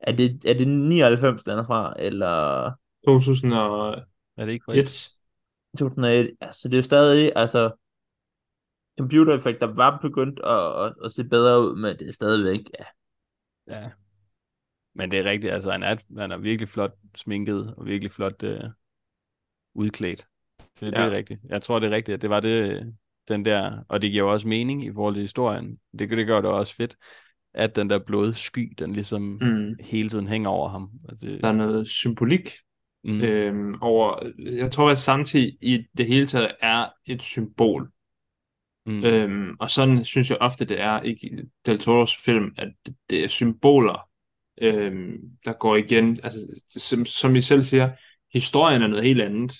[0.00, 2.70] er, det, er det 99, den er fra, eller...
[3.06, 3.96] 2000 og...
[4.36, 5.10] Er det ikke korrekt?
[5.78, 7.70] 2001, altså det er jo stadig, altså
[8.98, 12.84] computereffekter var begyndt at, at, at se bedre ud, men det er stadigvæk, ja.
[13.74, 13.90] Ja.
[14.94, 18.42] Men det er rigtigt, altså han er, han er virkelig flot sminket, og virkelig flot
[18.42, 18.70] uh,
[19.74, 20.26] udklædt.
[20.80, 20.90] Det, ja.
[20.90, 21.40] det er rigtigt.
[21.48, 22.86] Jeg tror, det er rigtigt, at det var det,
[23.28, 25.78] den der, og det giver jo også mening i forhold til historien.
[25.98, 26.96] Det, det gør det også fedt,
[27.54, 29.76] at den der bløde sky, den ligesom mm.
[29.80, 30.90] hele tiden hænger over ham.
[31.20, 31.40] Det...
[31.42, 32.48] Der er noget symbolik
[33.04, 33.20] mm.
[33.20, 37.90] øhm, over, jeg tror, at Santi i det hele taget er et symbol.
[38.86, 39.04] Mm.
[39.04, 41.16] Øhm, og sådan synes jeg ofte, det er i
[41.66, 42.72] Del Toros film, at
[43.10, 44.09] det er symboler,
[44.60, 46.20] øhm, der går igen.
[46.22, 47.92] Altså, som, som I selv siger,
[48.32, 49.52] historien er noget helt andet,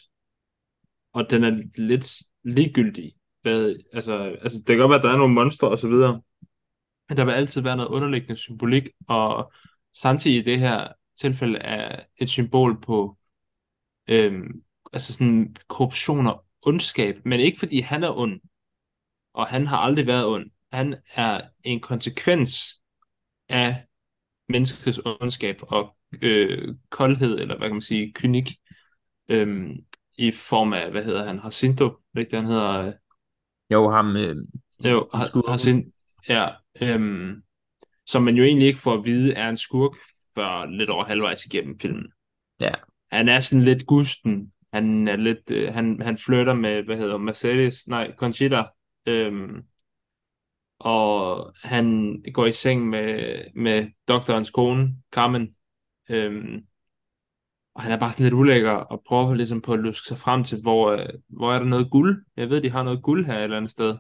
[1.12, 2.06] og den er lidt
[2.44, 3.12] ligegyldig.
[3.42, 6.22] Hvad, altså, altså, det kan godt være, at der er nogle monstre og så videre,
[7.08, 9.52] men der vil altid være noget underliggende symbolik, og
[9.92, 10.88] Santi i det her
[11.20, 13.18] tilfælde er et symbol på
[14.08, 14.42] øh,
[14.92, 18.40] altså sådan korruption og ondskab, men ikke fordi han er ond,
[19.34, 20.50] og han har aldrig været ond.
[20.72, 22.82] Han er en konsekvens
[23.48, 23.86] af
[24.50, 28.48] menneskets ondskab og øh, koldhed, eller hvad kan man sige, kynik,
[29.28, 29.70] øh,
[30.18, 32.86] i form af, hvad hedder han, Jacinto, ikke han hedder?
[32.86, 32.92] Øh...
[33.70, 34.16] Jo, ham.
[34.16, 34.36] Øh,
[34.84, 35.08] jo,
[35.48, 35.90] Jacinto,
[36.28, 36.48] ja,
[36.82, 37.32] øh,
[38.06, 39.96] som man jo egentlig ikke får at vide er en skurk,
[40.34, 42.06] før lidt over halvvejs igennem filmen.
[42.60, 42.72] Ja.
[43.12, 47.18] Han er sådan lidt gusten, han er lidt, øh, han, han flytter med, hvad hedder
[47.18, 48.64] Mercedes, nej, Conchita,
[49.06, 49.62] Øhm,
[50.80, 55.56] og han går i seng med, med doktorens kone, Carmen.
[56.10, 56.66] Øhm,
[57.74, 60.44] og han er bare sådan lidt ulækker og prøver ligesom på at luske sig frem
[60.44, 62.24] til, hvor, øh, hvor er der noget guld.
[62.36, 63.98] Jeg ved, de har noget guld her et eller andet sted,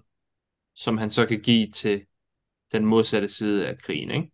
[0.74, 2.06] som han så kan give til
[2.72, 4.32] den modsatte side af krigen, ikke?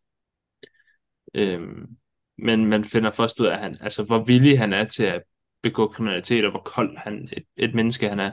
[1.35, 1.97] Øhm,
[2.39, 5.23] men man finder først ud af, han, altså, hvor villig han er til at
[5.63, 8.33] begå kriminalitet, og hvor kold han, et, et menneske han er,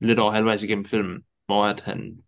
[0.00, 2.18] lidt over halvvejs igennem filmen hvor at han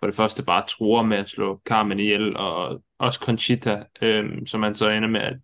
[0.00, 4.62] for det første bare tror med at slå Carmen ihjel, og også Conchita, øhm, som
[4.62, 5.36] han så ender med at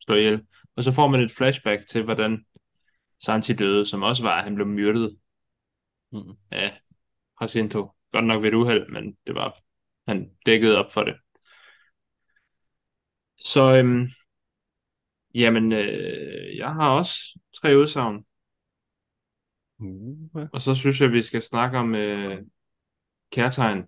[0.00, 0.46] slå ihjel.
[0.76, 2.44] Og så får man et flashback til, hvordan
[3.18, 5.18] Santi døde, som også var, at han blev myrdet
[6.12, 6.36] mm.
[6.50, 6.80] af
[7.40, 7.90] Jacinto.
[8.12, 9.58] Godt nok ved et uheld, men det var,
[10.08, 11.16] han dækkede op for det.
[13.38, 14.08] Så øhm,
[15.34, 18.24] jamen, øh, jeg har også tre udsagn.
[19.78, 20.48] Uh.
[20.52, 22.42] Og så synes jeg, vi skal snakke om øh,
[23.32, 23.84] kærtegn.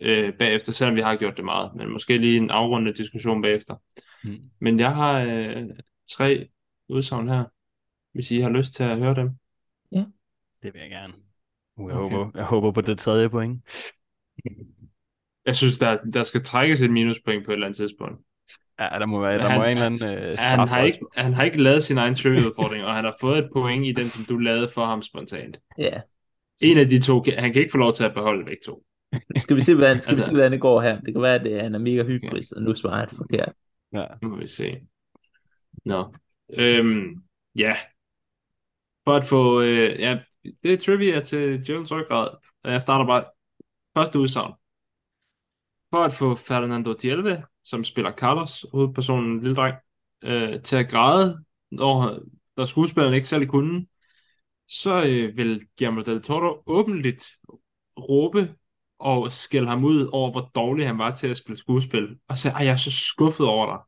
[0.00, 3.76] Øh, bagefter, selvom vi har gjort det meget, men måske lige en afrundende diskussion bagefter.
[4.24, 4.38] Mm.
[4.60, 5.64] Men jeg har øh,
[6.10, 6.48] tre
[6.88, 7.44] udsagn her,
[8.12, 9.30] hvis I har lyst til at høre dem.
[10.62, 11.12] Det vil jeg gerne.
[11.76, 12.16] Uh, jeg, Okay.
[12.16, 13.62] håber, jeg håber på det tredje point.
[15.46, 18.20] Jeg synes, der, der skal trækkes et minuspoint på et eller andet tidspunkt.
[18.80, 20.82] Ja, der må være, der Han- må være en eller anden øh, straf Han har,
[20.82, 20.84] også.
[20.96, 23.92] ikke, han har ikke lavet sin egen trivia-udfordring, og han har fået et point i
[23.92, 25.58] den, som du lavede for ham spontant.
[25.78, 26.00] Ja.
[26.60, 28.84] En af de to, han kan ikke få lov til at beholde begge to.
[29.42, 31.00] Skal vi se, hvordan, skal Altså- vi se, hvordan det går her?
[31.00, 33.52] Det kan være, at det, han er mega hybris, og nu svarer han forkert.
[33.92, 34.04] Ja.
[34.22, 34.80] Nu må vi se.
[35.84, 36.12] Nå.
[36.58, 37.22] Øhm,
[37.56, 37.74] ja.
[39.04, 39.60] For at få...
[39.60, 40.18] Øh, ja,
[40.62, 42.28] det er trivia til Djævelens Ryggrad.
[42.64, 43.24] Jeg starter bare
[43.96, 44.52] første udsagn.
[45.90, 49.76] For at få Fernando Dielve, som spiller Carlos, hovedpersonen lille dreng,
[50.24, 52.20] øh, til at græde, når,
[52.56, 53.86] når skuespilleren ikke selv kunne,
[54.68, 57.24] så øh, vil Guillermo del Toro åbenligt
[57.98, 58.54] råbe
[59.00, 62.18] og skælde ham ud over, hvor dårlig han var til at spille skuespil.
[62.28, 63.78] Og sige, ej, jeg er så skuffet over dig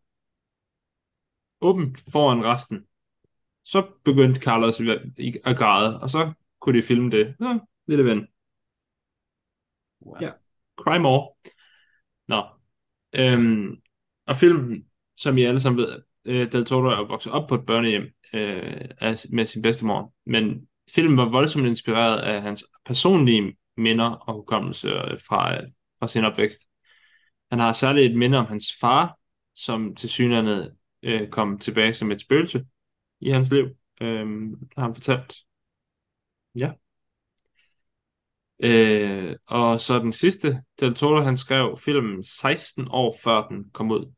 [1.60, 2.84] åbent foran resten.
[3.64, 5.02] Så begyndte Carlos at-
[5.44, 7.34] at græde, og så kunne de filme det.
[7.40, 8.26] Nå, lille ven.
[10.06, 10.16] Wow.
[10.20, 10.30] Ja.
[10.76, 11.34] Cry more.
[12.28, 12.42] Nå.
[13.14, 13.80] Øhm,
[14.26, 14.84] og filmen,
[15.16, 18.02] som I alle sammen ved, øh, Del Toro er vokset op på et børnehjem
[18.34, 20.12] øh, af- med sin bedstemor.
[20.26, 25.60] Men filmen var voldsomt inspireret af hans personlige minder og hukommelse øh, fra,
[25.98, 26.60] fra sin opvækst.
[27.50, 29.18] Han har særligt et minde om hans far,
[29.54, 32.66] som til synligheden øh, kom tilbage som et spøgelse
[33.20, 33.64] i hans liv,
[34.00, 34.26] øh,
[34.76, 35.34] har han fortalt.
[36.54, 36.72] Ja.
[38.62, 43.90] Øh, og så den sidste, Del Toro, han skrev filmen 16 år før den kom
[43.90, 44.12] ud,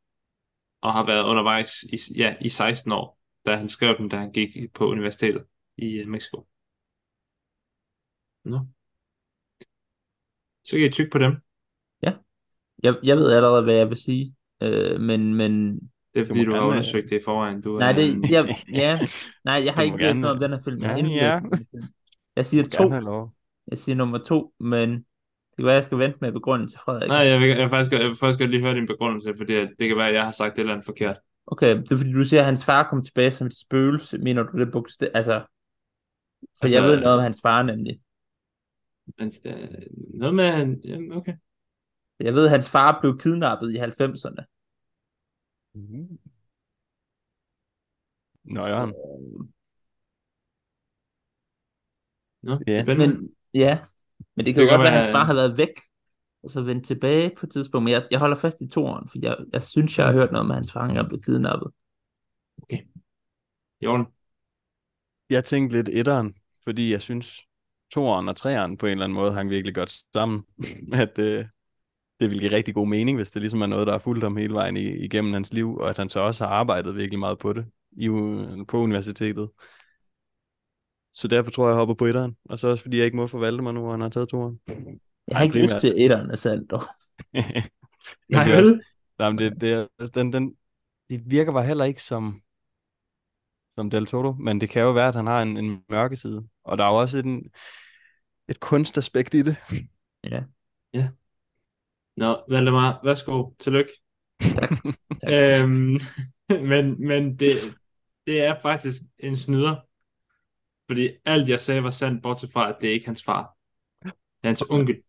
[0.81, 4.33] og har været undervejs i, ja, i 16 år, da han skrev den, da han
[4.33, 5.45] gik på universitetet
[5.77, 6.47] i øh, Mexico.
[8.45, 8.59] Nå.
[10.75, 11.33] Så kan I tykke på dem.
[12.83, 15.81] Jeg, jeg ved allerede, hvad jeg vil sige, øh, men, men Det
[16.15, 17.63] er Du fordi, må du har gerne, undersøgt det i forvejen.
[17.63, 18.99] Du nej, er, det, jeg, ja,
[19.45, 20.83] nej, jeg har Du ikke læst gerne- noget om den her film.
[20.83, 21.41] Jeg har Ja, ja.
[22.37, 23.31] Jeg siger Gerne to.
[23.71, 26.79] Jeg siger nummer to, men det kan være, jeg skal vente med at begrunde til
[26.85, 27.09] Frederik.
[27.09, 29.35] Nej, jeg vil, jeg, vil faktisk, godt- jeg vil faktisk godt lige høre din begrundelse,
[29.37, 31.19] fordi at det kan være, at jeg har sagt et eller andet forkert.
[31.47, 34.19] Okay, det er fordi, du siger, at hans far kom tilbage som et spøgelse.
[34.19, 35.09] Mener du det bogstav?
[35.15, 35.33] Altså,
[36.59, 37.99] for Altså, jeg ved noget om hans far nemlig.
[39.19, 41.37] Men, øh, noget med, han- jamen, okay.
[42.21, 44.45] Jeg ved, at hans far blev kidnappet i 90'erne.
[45.75, 46.19] Mm.
[48.45, 48.87] Nå ja.
[52.43, 52.85] Nå, Ja.
[52.85, 53.85] Men, ja,
[54.37, 55.81] men det kan Det jo godt være, at hans far har været væk,
[56.43, 57.85] og så vendt tilbage på et tidspunkt.
[57.85, 60.45] Men jeg, jeg holder fast i toeren, for jeg, jeg synes, jeg har hørt noget
[60.45, 61.73] om, at hans far er blevet kidnappet.
[63.81, 64.07] Jorden.
[65.31, 66.35] Jeg tænkte lidt etteren,
[66.65, 67.43] fordi jeg synes,
[67.95, 70.45] toeren og treeren på en eller anden måde hang virkelig godt sammen.
[71.03, 71.45] at øh,
[72.21, 74.37] det ville give rigtig god mening, hvis det ligesom er noget, der har fulgt ham
[74.37, 77.53] hele vejen igennem hans liv, og at han så også har arbejdet virkelig meget på
[77.53, 78.09] det i,
[78.69, 79.51] på universitetet.
[81.15, 82.37] Så derfor tror jeg, jeg hopper på etteren.
[82.45, 84.61] Og så også fordi jeg ikke må forvalte mig nu, og han har taget toeren.
[85.29, 85.69] Jeg har ikke primært.
[85.69, 86.83] lyst til etteren sandt dog.
[87.33, 87.45] Men
[88.29, 88.83] Nej, vel?
[89.19, 90.55] Nej, men det, det, den, den,
[91.11, 92.43] det virker bare heller ikke som,
[93.75, 96.49] som Del Toro, men det kan jo være, at han har en, en mørke side.
[96.65, 97.51] Og der er jo også en,
[98.49, 99.57] et kunstaspekt i det.
[100.25, 100.43] Ja,
[102.17, 103.51] Nå, Valdemar, værsgo.
[103.59, 103.93] Tillykke.
[104.57, 104.71] tak.
[105.23, 105.33] tak.
[105.33, 105.99] Øhm,
[106.71, 107.75] men men det,
[108.27, 109.77] det er faktisk en snyder.
[110.87, 113.57] Fordi alt jeg sagde var sandt, bortset fra, at det er ikke hans far.
[114.03, 115.03] Det er hans onkel.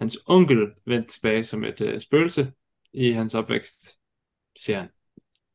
[0.00, 2.52] Hans onkel vendte tilbage som et øh, spøgelse
[2.92, 3.98] i hans opvækst,
[4.56, 4.88] siger han.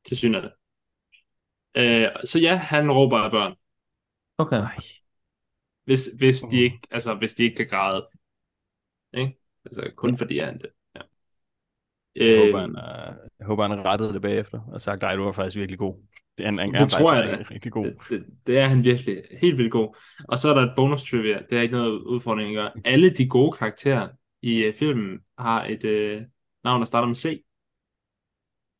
[0.06, 0.52] Til synerne.
[1.76, 3.56] Øh, så ja, han råber af børn.
[4.38, 4.68] Okay.
[5.86, 8.08] Hvis, hvis, de ikke, altså, hvis de ikke kan græde.
[9.14, 9.38] Ikke?
[9.66, 10.70] Altså kun fordi han det.
[10.96, 11.02] Ja.
[12.16, 15.24] Jeg, håber, Øhm, han, er, jeg håber, han rettede det bagefter og sagt, nej, du
[15.24, 15.96] var faktisk virkelig god.
[16.38, 17.44] Det, han, han Det er tror jeg da.
[17.52, 17.86] rigtig, god.
[17.86, 19.96] Det, det, det er han virkelig helt vildt god.
[20.28, 21.42] Og så er der et bonus trivia.
[21.50, 22.72] Det er ikke noget udfordring at gøre.
[22.86, 24.10] Alle de gode karakterer
[24.42, 26.26] i uh, filmen har et uh,
[26.64, 27.44] navn, der starter med C.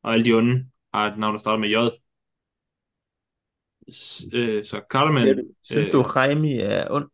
[0.02, 1.74] Og alle de onde har et navn, der starter med J.
[4.32, 5.54] Øh, så Cartman...
[5.62, 7.08] Synes du, Jaime er ond?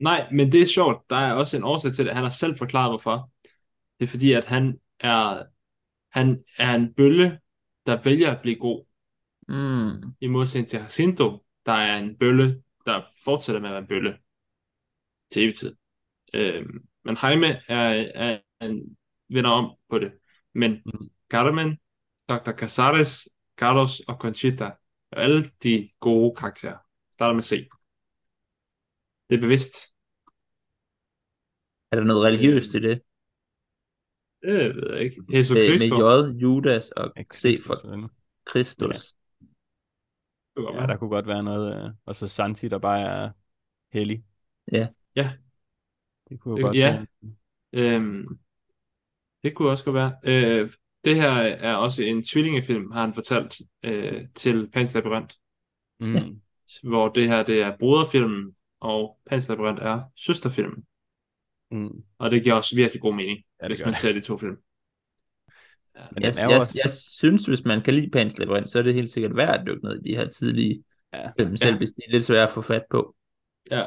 [0.00, 1.10] Nej, men det er sjovt.
[1.10, 2.14] Der er også en årsag til det.
[2.14, 3.30] Han har selv forklaret, hvorfor.
[3.98, 5.42] Det er fordi, at han er,
[6.10, 7.40] han er en bølle,
[7.86, 8.84] der vælger at blive god.
[9.48, 10.14] Mm.
[10.20, 14.18] I modsætning til Jacinto, der er en bølle, der fortsætter med at være en bølle
[15.30, 15.76] til evig tid.
[16.34, 18.96] Øhm, men Jaime er, er en
[19.28, 20.12] vender om på det.
[20.54, 21.10] Men Mm.
[21.30, 21.78] Carmen,
[22.28, 22.50] Dr.
[22.52, 24.70] Casares, Carlos og Conchita
[25.12, 26.76] alle de gode karakterer.
[27.12, 27.68] Starter med C.
[29.30, 29.74] Det er bevidst.
[31.92, 33.02] Er der noget religiøst i det?
[34.42, 35.22] Det ved jeg ikke.
[35.32, 35.90] Jesus Med, Christus.
[35.90, 38.10] med J, Judas og Ja, C Kristus, for?
[38.44, 39.14] Kristus.
[40.56, 40.86] Ja, være.
[40.86, 41.84] der kunne godt være noget.
[41.84, 43.30] øh, Og så Santi, der bare er
[43.92, 44.24] hellig.
[44.72, 44.88] Ja.
[45.16, 45.32] Ja.
[46.28, 47.06] Det kunne jo Øh, godt ja.
[47.72, 47.94] være.
[47.94, 48.38] Øhm,
[49.42, 50.16] det kunne også godt være.
[50.24, 50.68] Øh,
[51.04, 55.34] det her er også en tvillingefilm, har han fortalt øh, til Pans Labyrinth,
[56.00, 56.12] Mm.
[56.12, 56.22] Ja.
[56.82, 60.84] hvor det her det er broderfilmen, og Pans Labyrinth er søsterfilmen.
[61.70, 62.02] Mm.
[62.18, 63.98] Og det giver også virkelig god mening, Ja, hvis man det.
[63.98, 64.56] ser de to film.
[66.12, 66.80] Men Jeg, jeg, også...
[66.84, 69.66] jeg synes, hvis man kan lide Pan's Labyrinth, så er det helt sikkert værd at
[69.66, 70.84] dykke ned i de her tidlige
[71.14, 71.30] Ja.
[71.38, 71.76] film, selv Ja.
[71.78, 73.16] hvis de er lidt svære at få fat på.
[73.70, 73.84] Ja,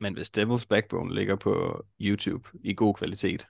[0.00, 3.46] Men hvis Devil's Backbone ligger på YouTube i god kvalitet,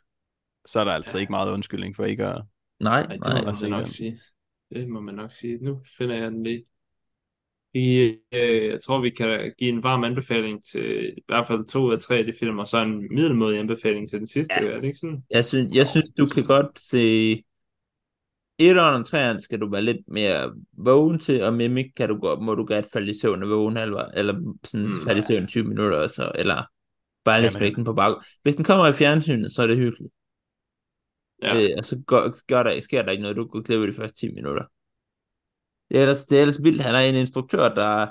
[0.67, 1.21] så er der altså Ja.
[1.21, 2.43] ikke meget undskyldning for ikke at...
[2.81, 3.39] Nej, Ej, det nej.
[3.41, 4.21] må man se nok sige.
[4.71, 5.59] Det må man nok sige.
[5.59, 6.65] Nu finder jeg den lige.
[7.73, 11.81] Vi, øh, jeg tror, vi kan give en varm anbefaling til i hvert fald to
[11.81, 14.55] ud af tre af de film, og så en middelmodig anbefaling til den sidste.
[14.55, 14.65] Ja.
[14.67, 14.71] Ja.
[14.73, 15.23] Er det ikke sådan?
[15.31, 17.45] Jeg synes, jeg synes du kan godt se...
[18.61, 22.43] Etteren og treeren skal du være lidt mere vågen til, og Mimic kan du godt,
[22.43, 25.47] må du godt falde i søvn og vågen, eller, eller sådan Mm, falde i søvn
[25.47, 26.63] 20 minutter, så, eller
[27.25, 27.65] bare læse Jamen.
[27.65, 28.15] vægten på bag.
[28.43, 30.13] Hvis den kommer i fjernsynet, så er det hyggeligt.
[31.43, 31.57] Ja.
[31.57, 33.95] Øh, og så gør, gør der, sker der ikke noget, du går glip af de
[33.95, 34.65] første 10 minutter.
[35.89, 38.07] Det er, ellers, det er ellers vildt, han er en instruktør, der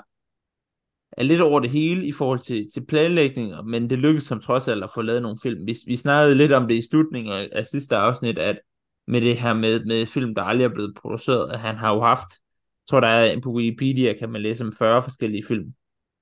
[1.12, 4.68] er lidt over det hele i forhold til, til planlægninger, men det lykkedes ham trods
[4.68, 5.66] alt at få lavet nogle film.
[5.66, 8.60] Vi, vi snakkede lidt om det i slutningen af, af sidste afsnit, at
[9.06, 12.00] med det her med, med film, der aldrig er blevet produceret, at han har jo
[12.00, 15.74] haft, jeg tror der er på Wikipedia, kan man læse om 40 forskellige film,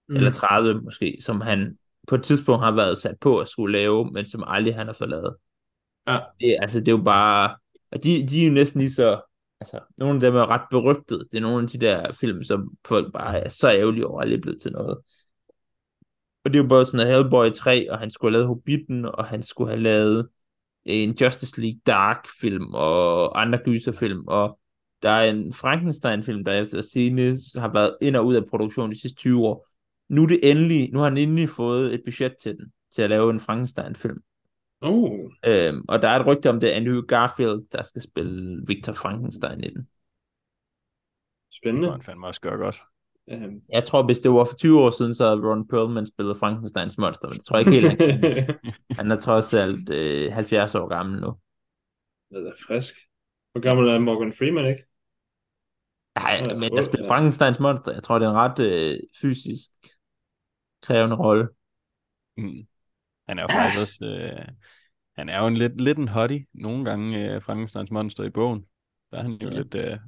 [0.09, 0.17] mm.
[0.17, 1.79] eller 30 måske, som han
[2.09, 4.95] på et tidspunkt har været sat på at skulle lave, men som aldrig han har
[4.95, 5.37] fået lavet.
[6.09, 6.19] Ja.
[6.41, 7.57] Det, altså, det er jo bare,
[7.93, 9.21] og de, de er jo næsten lige så,
[9.61, 11.29] altså, nogle af dem er ret berygtet.
[11.33, 14.37] Det er nogle af de der film, som folk bare er så ærgerlige over, aldrig
[14.37, 14.99] er blevet til noget.
[16.45, 19.05] Og det er jo både sådan noget Hellboy 3, og han skulle have lavet Hobbiten,
[19.05, 20.29] og han skulle have lavet
[20.85, 24.59] en Justice League Dark film, og andre gyserfilm, og
[25.03, 29.01] der er en Frankenstein-film, der efter scene har været ind og ud af produktion de
[29.01, 29.69] sidste 20 år.
[30.09, 33.11] Nu er det endelig, nu har han endelig fået et budget til den, til at
[33.11, 34.19] lave en Frankenstein-film.
[34.81, 38.63] Oh, Øhm, og der er et rygte om, det er Andrew Garfield, der skal spille
[38.67, 39.77] Victor Frankenstein i den.
[39.77, 41.89] Det spændende.
[41.89, 42.83] kunne han fandme også gøre godt.
[43.31, 43.63] Øhm.
[43.73, 46.99] Jeg tror, hvis det var for 20 år siden, så havde Ron Perlman spillet Frankensteins
[46.99, 48.59] monster, men det tror jeg ikke helt, han kan.
[48.99, 51.35] Han er trods alt øh, 70 år gammel nu.
[52.31, 52.95] det er frisk.
[53.53, 54.85] Hvor gammel er Morgan Freeman, ikke?
[56.17, 56.79] Nej, Ja, men ja.
[56.79, 59.71] at spille Frankensteins monster, jeg tror, det er en ret øh, fysisk
[60.83, 61.49] krævende rolle.
[62.37, 62.67] Mm.
[63.29, 64.05] Han er jo faktisk også...
[64.05, 64.45] Øh,
[65.17, 68.65] han er jo en lidt, lidt en hottie nogle gange, øh, Frankensteins monster i bogen.
[69.11, 69.55] Der er han jo Ja.
[69.57, 69.75] lidt...
[69.75, 69.99] Øh,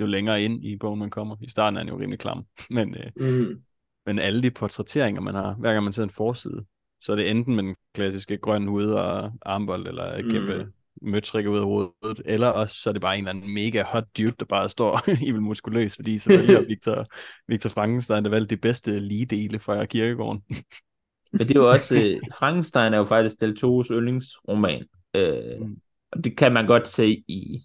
[0.00, 1.36] jo længere ind i bogen man kommer.
[1.42, 2.46] I starten er han jo rimelig klam.
[2.70, 3.62] Men, øh, Mm.
[4.06, 6.64] men alle de portrætteringer, man har, hver gang man ser en forside,
[7.00, 10.30] så er det enten med den klassiske grønne hud og armbold, eller Mm.
[10.30, 10.72] kæmpe
[11.02, 14.04] møtrikke ud af hovedet, eller også så er det bare en eller anden mega hot
[14.18, 17.06] dude, der bare står helt muskuløs, fordi selvfølgelig har Victor,
[17.48, 20.42] Victor Frankenstein, der valgte de bedste lige-dele fra kirkegården.
[21.38, 24.84] Men det er jo også, øh, Frankenstein er jo faktisk Del Toros yndlingsroman.
[25.14, 25.76] Øh, Mm.
[26.12, 27.60] og det kan man godt se i,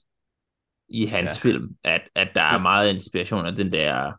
[0.90, 1.50] i hans Ja.
[1.50, 4.12] film, at, at der er meget inspiration af den der,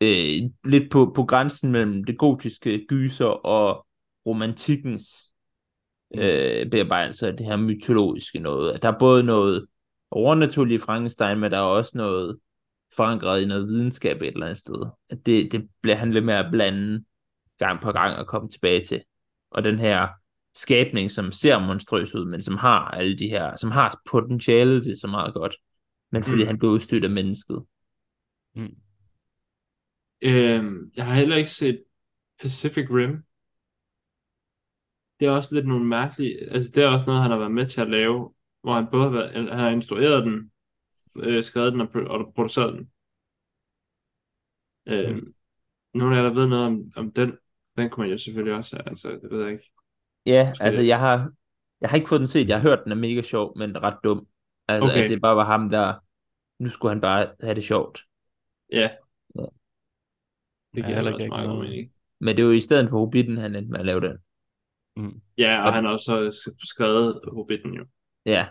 [0.00, 3.86] øh, lidt på, på grænsen mellem det gotiske gyser og
[4.26, 5.32] romantikkens
[6.14, 8.72] øh, bearbejdelse af det her mytologiske noget.
[8.72, 9.66] At der er både noget
[10.10, 12.38] overnaturligt i Frankenstein, men der er også noget
[12.96, 14.86] forankret i noget videnskab et eller andet sted.
[15.10, 17.04] At det, det bliver han ved med at blande
[17.58, 19.04] gang på gang og komme tilbage til.
[19.50, 20.08] Og den her
[20.54, 25.00] skabning, som ser monstrøs ud, men som har alle de her, som har potentialet til
[25.00, 25.56] så meget godt,
[26.12, 26.46] men fordi Mm.
[26.46, 27.64] han blev udstyrt af mennesket.
[28.54, 28.76] Mm.
[30.22, 31.84] Øhm, jeg har heller ikke set
[32.40, 33.22] Pacific Rim.
[35.20, 37.66] Det er også lidt nogle mærkelige, altså det er også noget, han har været med
[37.66, 40.50] til at lave, hvor han både har været, han har instrueret den,
[41.16, 42.90] øh, skrevet den og, og produceret den.
[44.86, 45.34] Øhm, Mm.
[45.94, 47.38] Nogle af jer, der ved noget om, om den,
[47.76, 49.70] den kunne man jo selvfølgelig også, altså det ved jeg ikke.
[50.26, 51.32] Ja, Måske- altså jeg har,
[51.80, 52.48] jeg har ikke fået den set.
[52.48, 54.26] Jeg har hørt, den er mega sjov, men ret dum.
[54.68, 55.04] Altså, Okay.
[55.04, 55.94] at det bare var ham, der...
[56.58, 58.00] Nu skulle han bare have det sjovt.
[58.72, 58.90] Ja.
[59.38, 59.44] Ja.
[60.74, 61.92] Det giver heller også ikke meget god mening.
[62.20, 64.18] Men det er jo i stedet for Hobbiten, han endte med at lave den.
[64.96, 65.20] Mm.
[65.38, 67.84] Ja, og Og- han har også sk- skrevet Hobbiten jo,
[68.26, 68.46] Ja,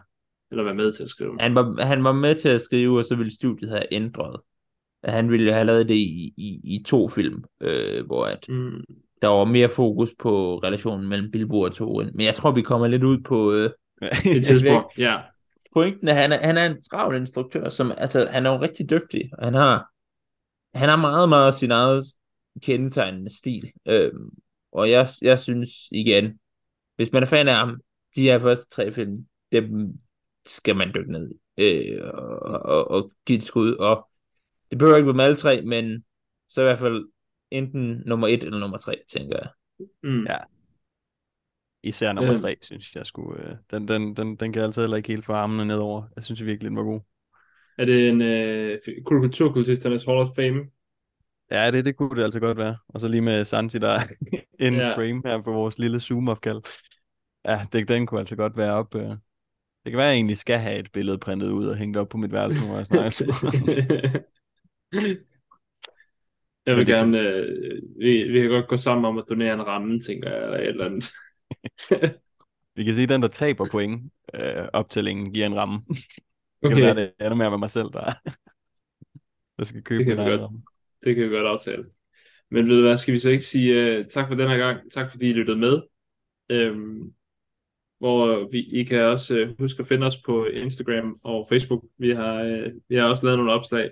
[0.52, 3.04] eller været med til at skrive han var, han var med til at skrive, og
[3.04, 4.42] så ville studiet have ændret.
[5.04, 8.46] At Han ville jo have lavet det i, i, i to film, øh, hvor at
[8.50, 8.84] Mm.
[9.24, 12.10] Der var mere fokus på relationen mellem Bilbo og Thorin.
[12.14, 13.54] Men jeg tror, vi kommer lidt ud på...
[13.54, 13.70] Øh,
[14.26, 15.22] Et tidspunkt, ja.
[15.74, 18.90] pointen er, han er, han er en travl instruktør, som, altså, han er jo rigtig
[18.90, 19.90] dygtig, og han har,
[20.74, 22.06] han har meget, meget sin eget
[22.62, 24.30] kendetegnende stil, øhm,
[24.72, 26.40] og jeg, jeg synes igen,
[26.96, 27.82] hvis man er fan af ham,
[28.16, 29.98] de her første tre film, dem
[30.46, 34.10] skal man dykke ned i, øh, og, og, og give et skud, og
[34.72, 36.04] det behøver ikke være med alle tre, men
[36.50, 37.06] så i hvert fald
[37.54, 39.50] enten nummer et eller nummer tre, tænker jeg.
[40.04, 40.26] Mm.
[40.26, 40.38] Ja.
[41.84, 42.42] Især nummer Øhm.
[42.42, 43.50] tre, synes jeg skulle.
[43.50, 46.04] Øh, den, den, den, den kan jeg altid heller ikke helt få armene nedover.
[46.16, 47.00] Jeg synes virkelig, den var god.
[47.78, 50.66] Er det en øh, kulturkultisternes Hall of Fame?
[51.52, 52.78] Ja, det, det kunne det altså godt være.
[52.88, 54.08] Og så lige med Santi, der er
[54.68, 54.96] in Ja.
[54.96, 56.62] frame her på vores lille Zoom-opkald.
[57.46, 58.96] Ja, det, den kunne altså godt være op.
[58.96, 59.10] Øh.
[59.86, 62.10] Det kan være, at jeg egentlig skal have et billede printet ud og hængt op
[62.10, 64.20] på mit værelse, hvor jeg snakker.
[66.66, 69.68] Jeg vil det- gerne, øh, vi, vi kan godt gå sammen om at donere en
[69.68, 71.06] ramme, tænker jeg, eller et eller andet.
[72.76, 75.82] Vi kan sige, at den, der taber point, øh, optællingen giver en ramme.
[75.88, 75.98] Det
[76.64, 78.14] kan Okay, være, det ender med at være mig selv, der,
[79.58, 80.42] der skal købe Det kan egen godt.
[80.42, 80.62] ramme.
[81.04, 81.86] det kan vi godt aftale.
[82.52, 84.92] Men ved du hvad, skal vi så ikke sige uh, tak for den her gang,
[84.92, 85.82] tak fordi I lyttede med.
[86.50, 87.14] Øhm,
[88.00, 91.84] hvor vi, I kan også uh, huske at finde os på Instagram og Facebook.
[91.98, 93.92] Vi har, uh, vi har også lavet nogle opslag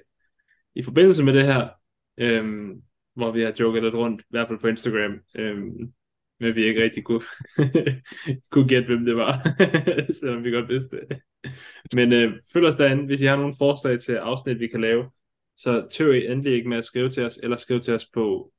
[0.75, 1.69] i forbindelse med det her,
[2.17, 2.81] øhm,
[3.15, 5.93] hvor vi har joket lidt rundt, i hvert fald på Instagram, øhm,
[6.39, 7.21] men vi ikke rigtig kunne,
[8.51, 9.57] kunne gætte, hvem det var,
[10.21, 11.21] selvom vi godt vidste det.
[11.93, 15.09] Men øh, følg os derinde, hvis I har nogle forslag til afsnit, vi kan lave,
[15.57, 18.53] så tøv I endelig ikke med at skrive til os, eller skriv til os på...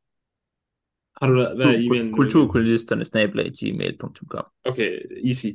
[1.23, 2.13] Har du hvad er e-mailen?
[2.13, 5.47] Kulturkolonisterne snablag gmail.com Okay, easy.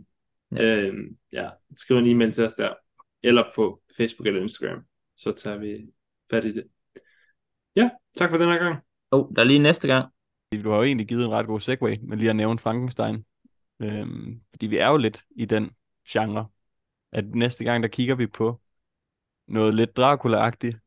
[0.56, 0.76] Ja.
[0.76, 2.74] Øhm, ja, skriv en e-mail til os der,
[3.24, 4.82] eller på Facebook eller Instagram,
[5.16, 5.88] så tager vi
[6.30, 6.64] fat i det.
[7.78, 8.84] Ja, tak for den her gang.
[9.11, 10.13] Oh, der er lige næste gang.
[10.63, 13.25] Du har jo egentlig givet en ret god segue med lige at nævne Frankenstein.
[13.80, 15.71] Øhm, fordi vi er jo lidt i den
[16.09, 16.47] genre,
[17.11, 18.61] at næste gang, der kigger vi på
[19.47, 20.78] noget lidt Dracula-agtigt,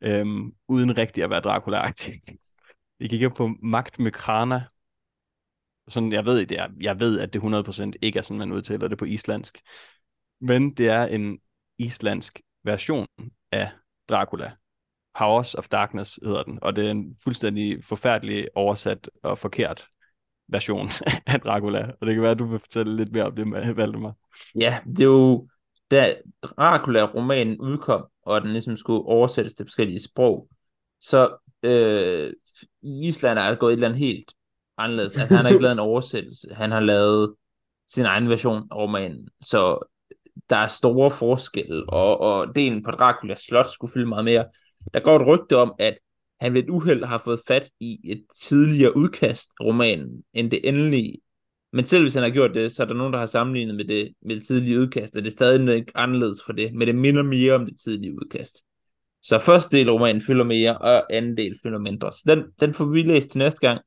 [0.00, 2.36] øhm, uden rigtig at være Dracula-agtigt.
[2.98, 4.64] Vi kigger på Magt Mykrana.
[5.88, 8.88] Sådan, jeg ved, det er, jeg ved, at det 100% ikke er sådan, man udtaler
[8.88, 9.62] det på islandsk.
[10.40, 11.40] Men det er en
[11.78, 13.06] islandsk version
[13.52, 13.70] af
[14.08, 14.52] Dracula.
[15.18, 19.86] Powers of Darkness hedder den, og det er en fuldstændig forfærdelig oversat og forkert
[20.48, 20.90] version
[21.26, 21.90] af Dracula.
[22.00, 24.14] Og det kan være, at du vil fortælle lidt mere om det, Valdemar.
[24.60, 25.48] Ja, det er jo,
[25.90, 30.48] da Dracula-romanen udkom, og den ligesom skulle oversættes til forskellige sprog,
[31.00, 32.32] så øh,
[32.82, 34.32] i Island er det gået et eller andet helt
[34.78, 35.18] anderledes.
[35.18, 37.34] Altså han har ikke lavet en oversættelse, han har lavet
[37.88, 39.88] sin egen version af romanen, så
[40.50, 44.44] der er store forskelle, og, og delen på Draculas slot skulle fylde meget mere.
[44.94, 45.98] Der går et rygte om, at
[46.40, 50.68] han ved et uheld har fået fat i et tidligere udkast af romanen, end det
[50.68, 51.18] endelige.
[51.72, 53.84] Men selv hvis han har gjort det, så er der nogen, der har sammenlignet med
[53.84, 56.94] det, med det tidlige udkast, og det er stadig ikke anderledes for det, men det
[56.94, 58.56] minder mere om det tidlige udkast.
[59.22, 62.12] Så første del af romanen fylder mere, og anden del fylder mindre.
[62.12, 63.80] Så den, den får vi læst til næste gang.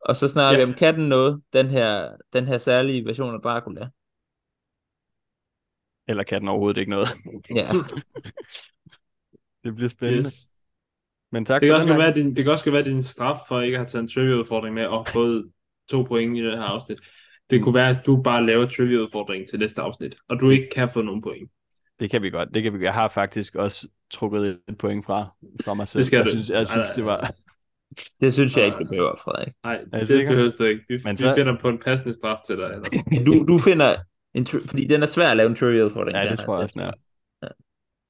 [0.00, 0.64] Og så snakker Ja.
[0.66, 3.88] vi om, kan den noget, den her, den her særlige version af Dracula?
[6.08, 7.08] Eller kan den overhovedet ikke noget?
[7.54, 7.72] Ja,
[9.68, 10.18] det bliver spændende.
[10.20, 10.48] Yes.
[11.32, 13.38] Men tak Det kan, for også den være, din, det kan også være din straf
[13.48, 15.50] for ikke at have taget en trivia-udfordring med og fået
[15.90, 16.98] to point i det her afsnit.
[17.50, 20.88] Det kunne være, at du bare laver trivia-udfordringen til næste afsnit, og du ikke kan
[20.88, 21.50] få nogen point.
[22.00, 22.48] Det kan vi godt.
[22.54, 22.84] Det kan vi.
[22.84, 25.26] Jeg har faktisk også trukket et point fra,
[25.64, 25.98] fra mig selv.
[25.98, 26.30] Det skal jeg du.
[26.30, 27.34] synes, jeg synes det var...
[28.20, 29.52] det synes jeg ikke, du behøver, Frederik.
[29.64, 30.30] Nej, Er det sikker?
[30.30, 30.82] behøver du ikke.
[30.88, 32.64] Vi, Men vi så- finder på en passende straf til dig.
[32.64, 32.88] Ellers.
[33.26, 33.96] Du, du finder
[34.34, 36.16] en, tri- fordi den er svær at lave en trivia udfordring.
[36.18, 36.92] Ja, det tror jeg også, den er.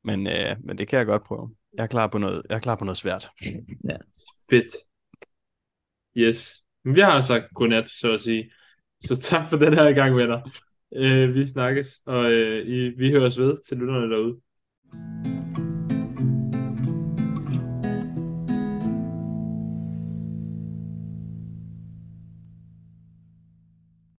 [0.05, 1.55] Men, øh, men det kan jeg godt prøve.
[1.75, 3.31] Jeg er klar på noget, jeg er klar på noget svært.
[3.89, 3.97] Ja.
[4.51, 4.73] Fedt.
[6.17, 6.65] Yes.
[6.85, 8.53] Men vi har sagt godnat, så at sige.
[9.01, 10.51] Så tak for den her gang, venner.
[10.97, 14.41] Øh, vi snakkes, og øh, I, vi høres ved til lytterne derude.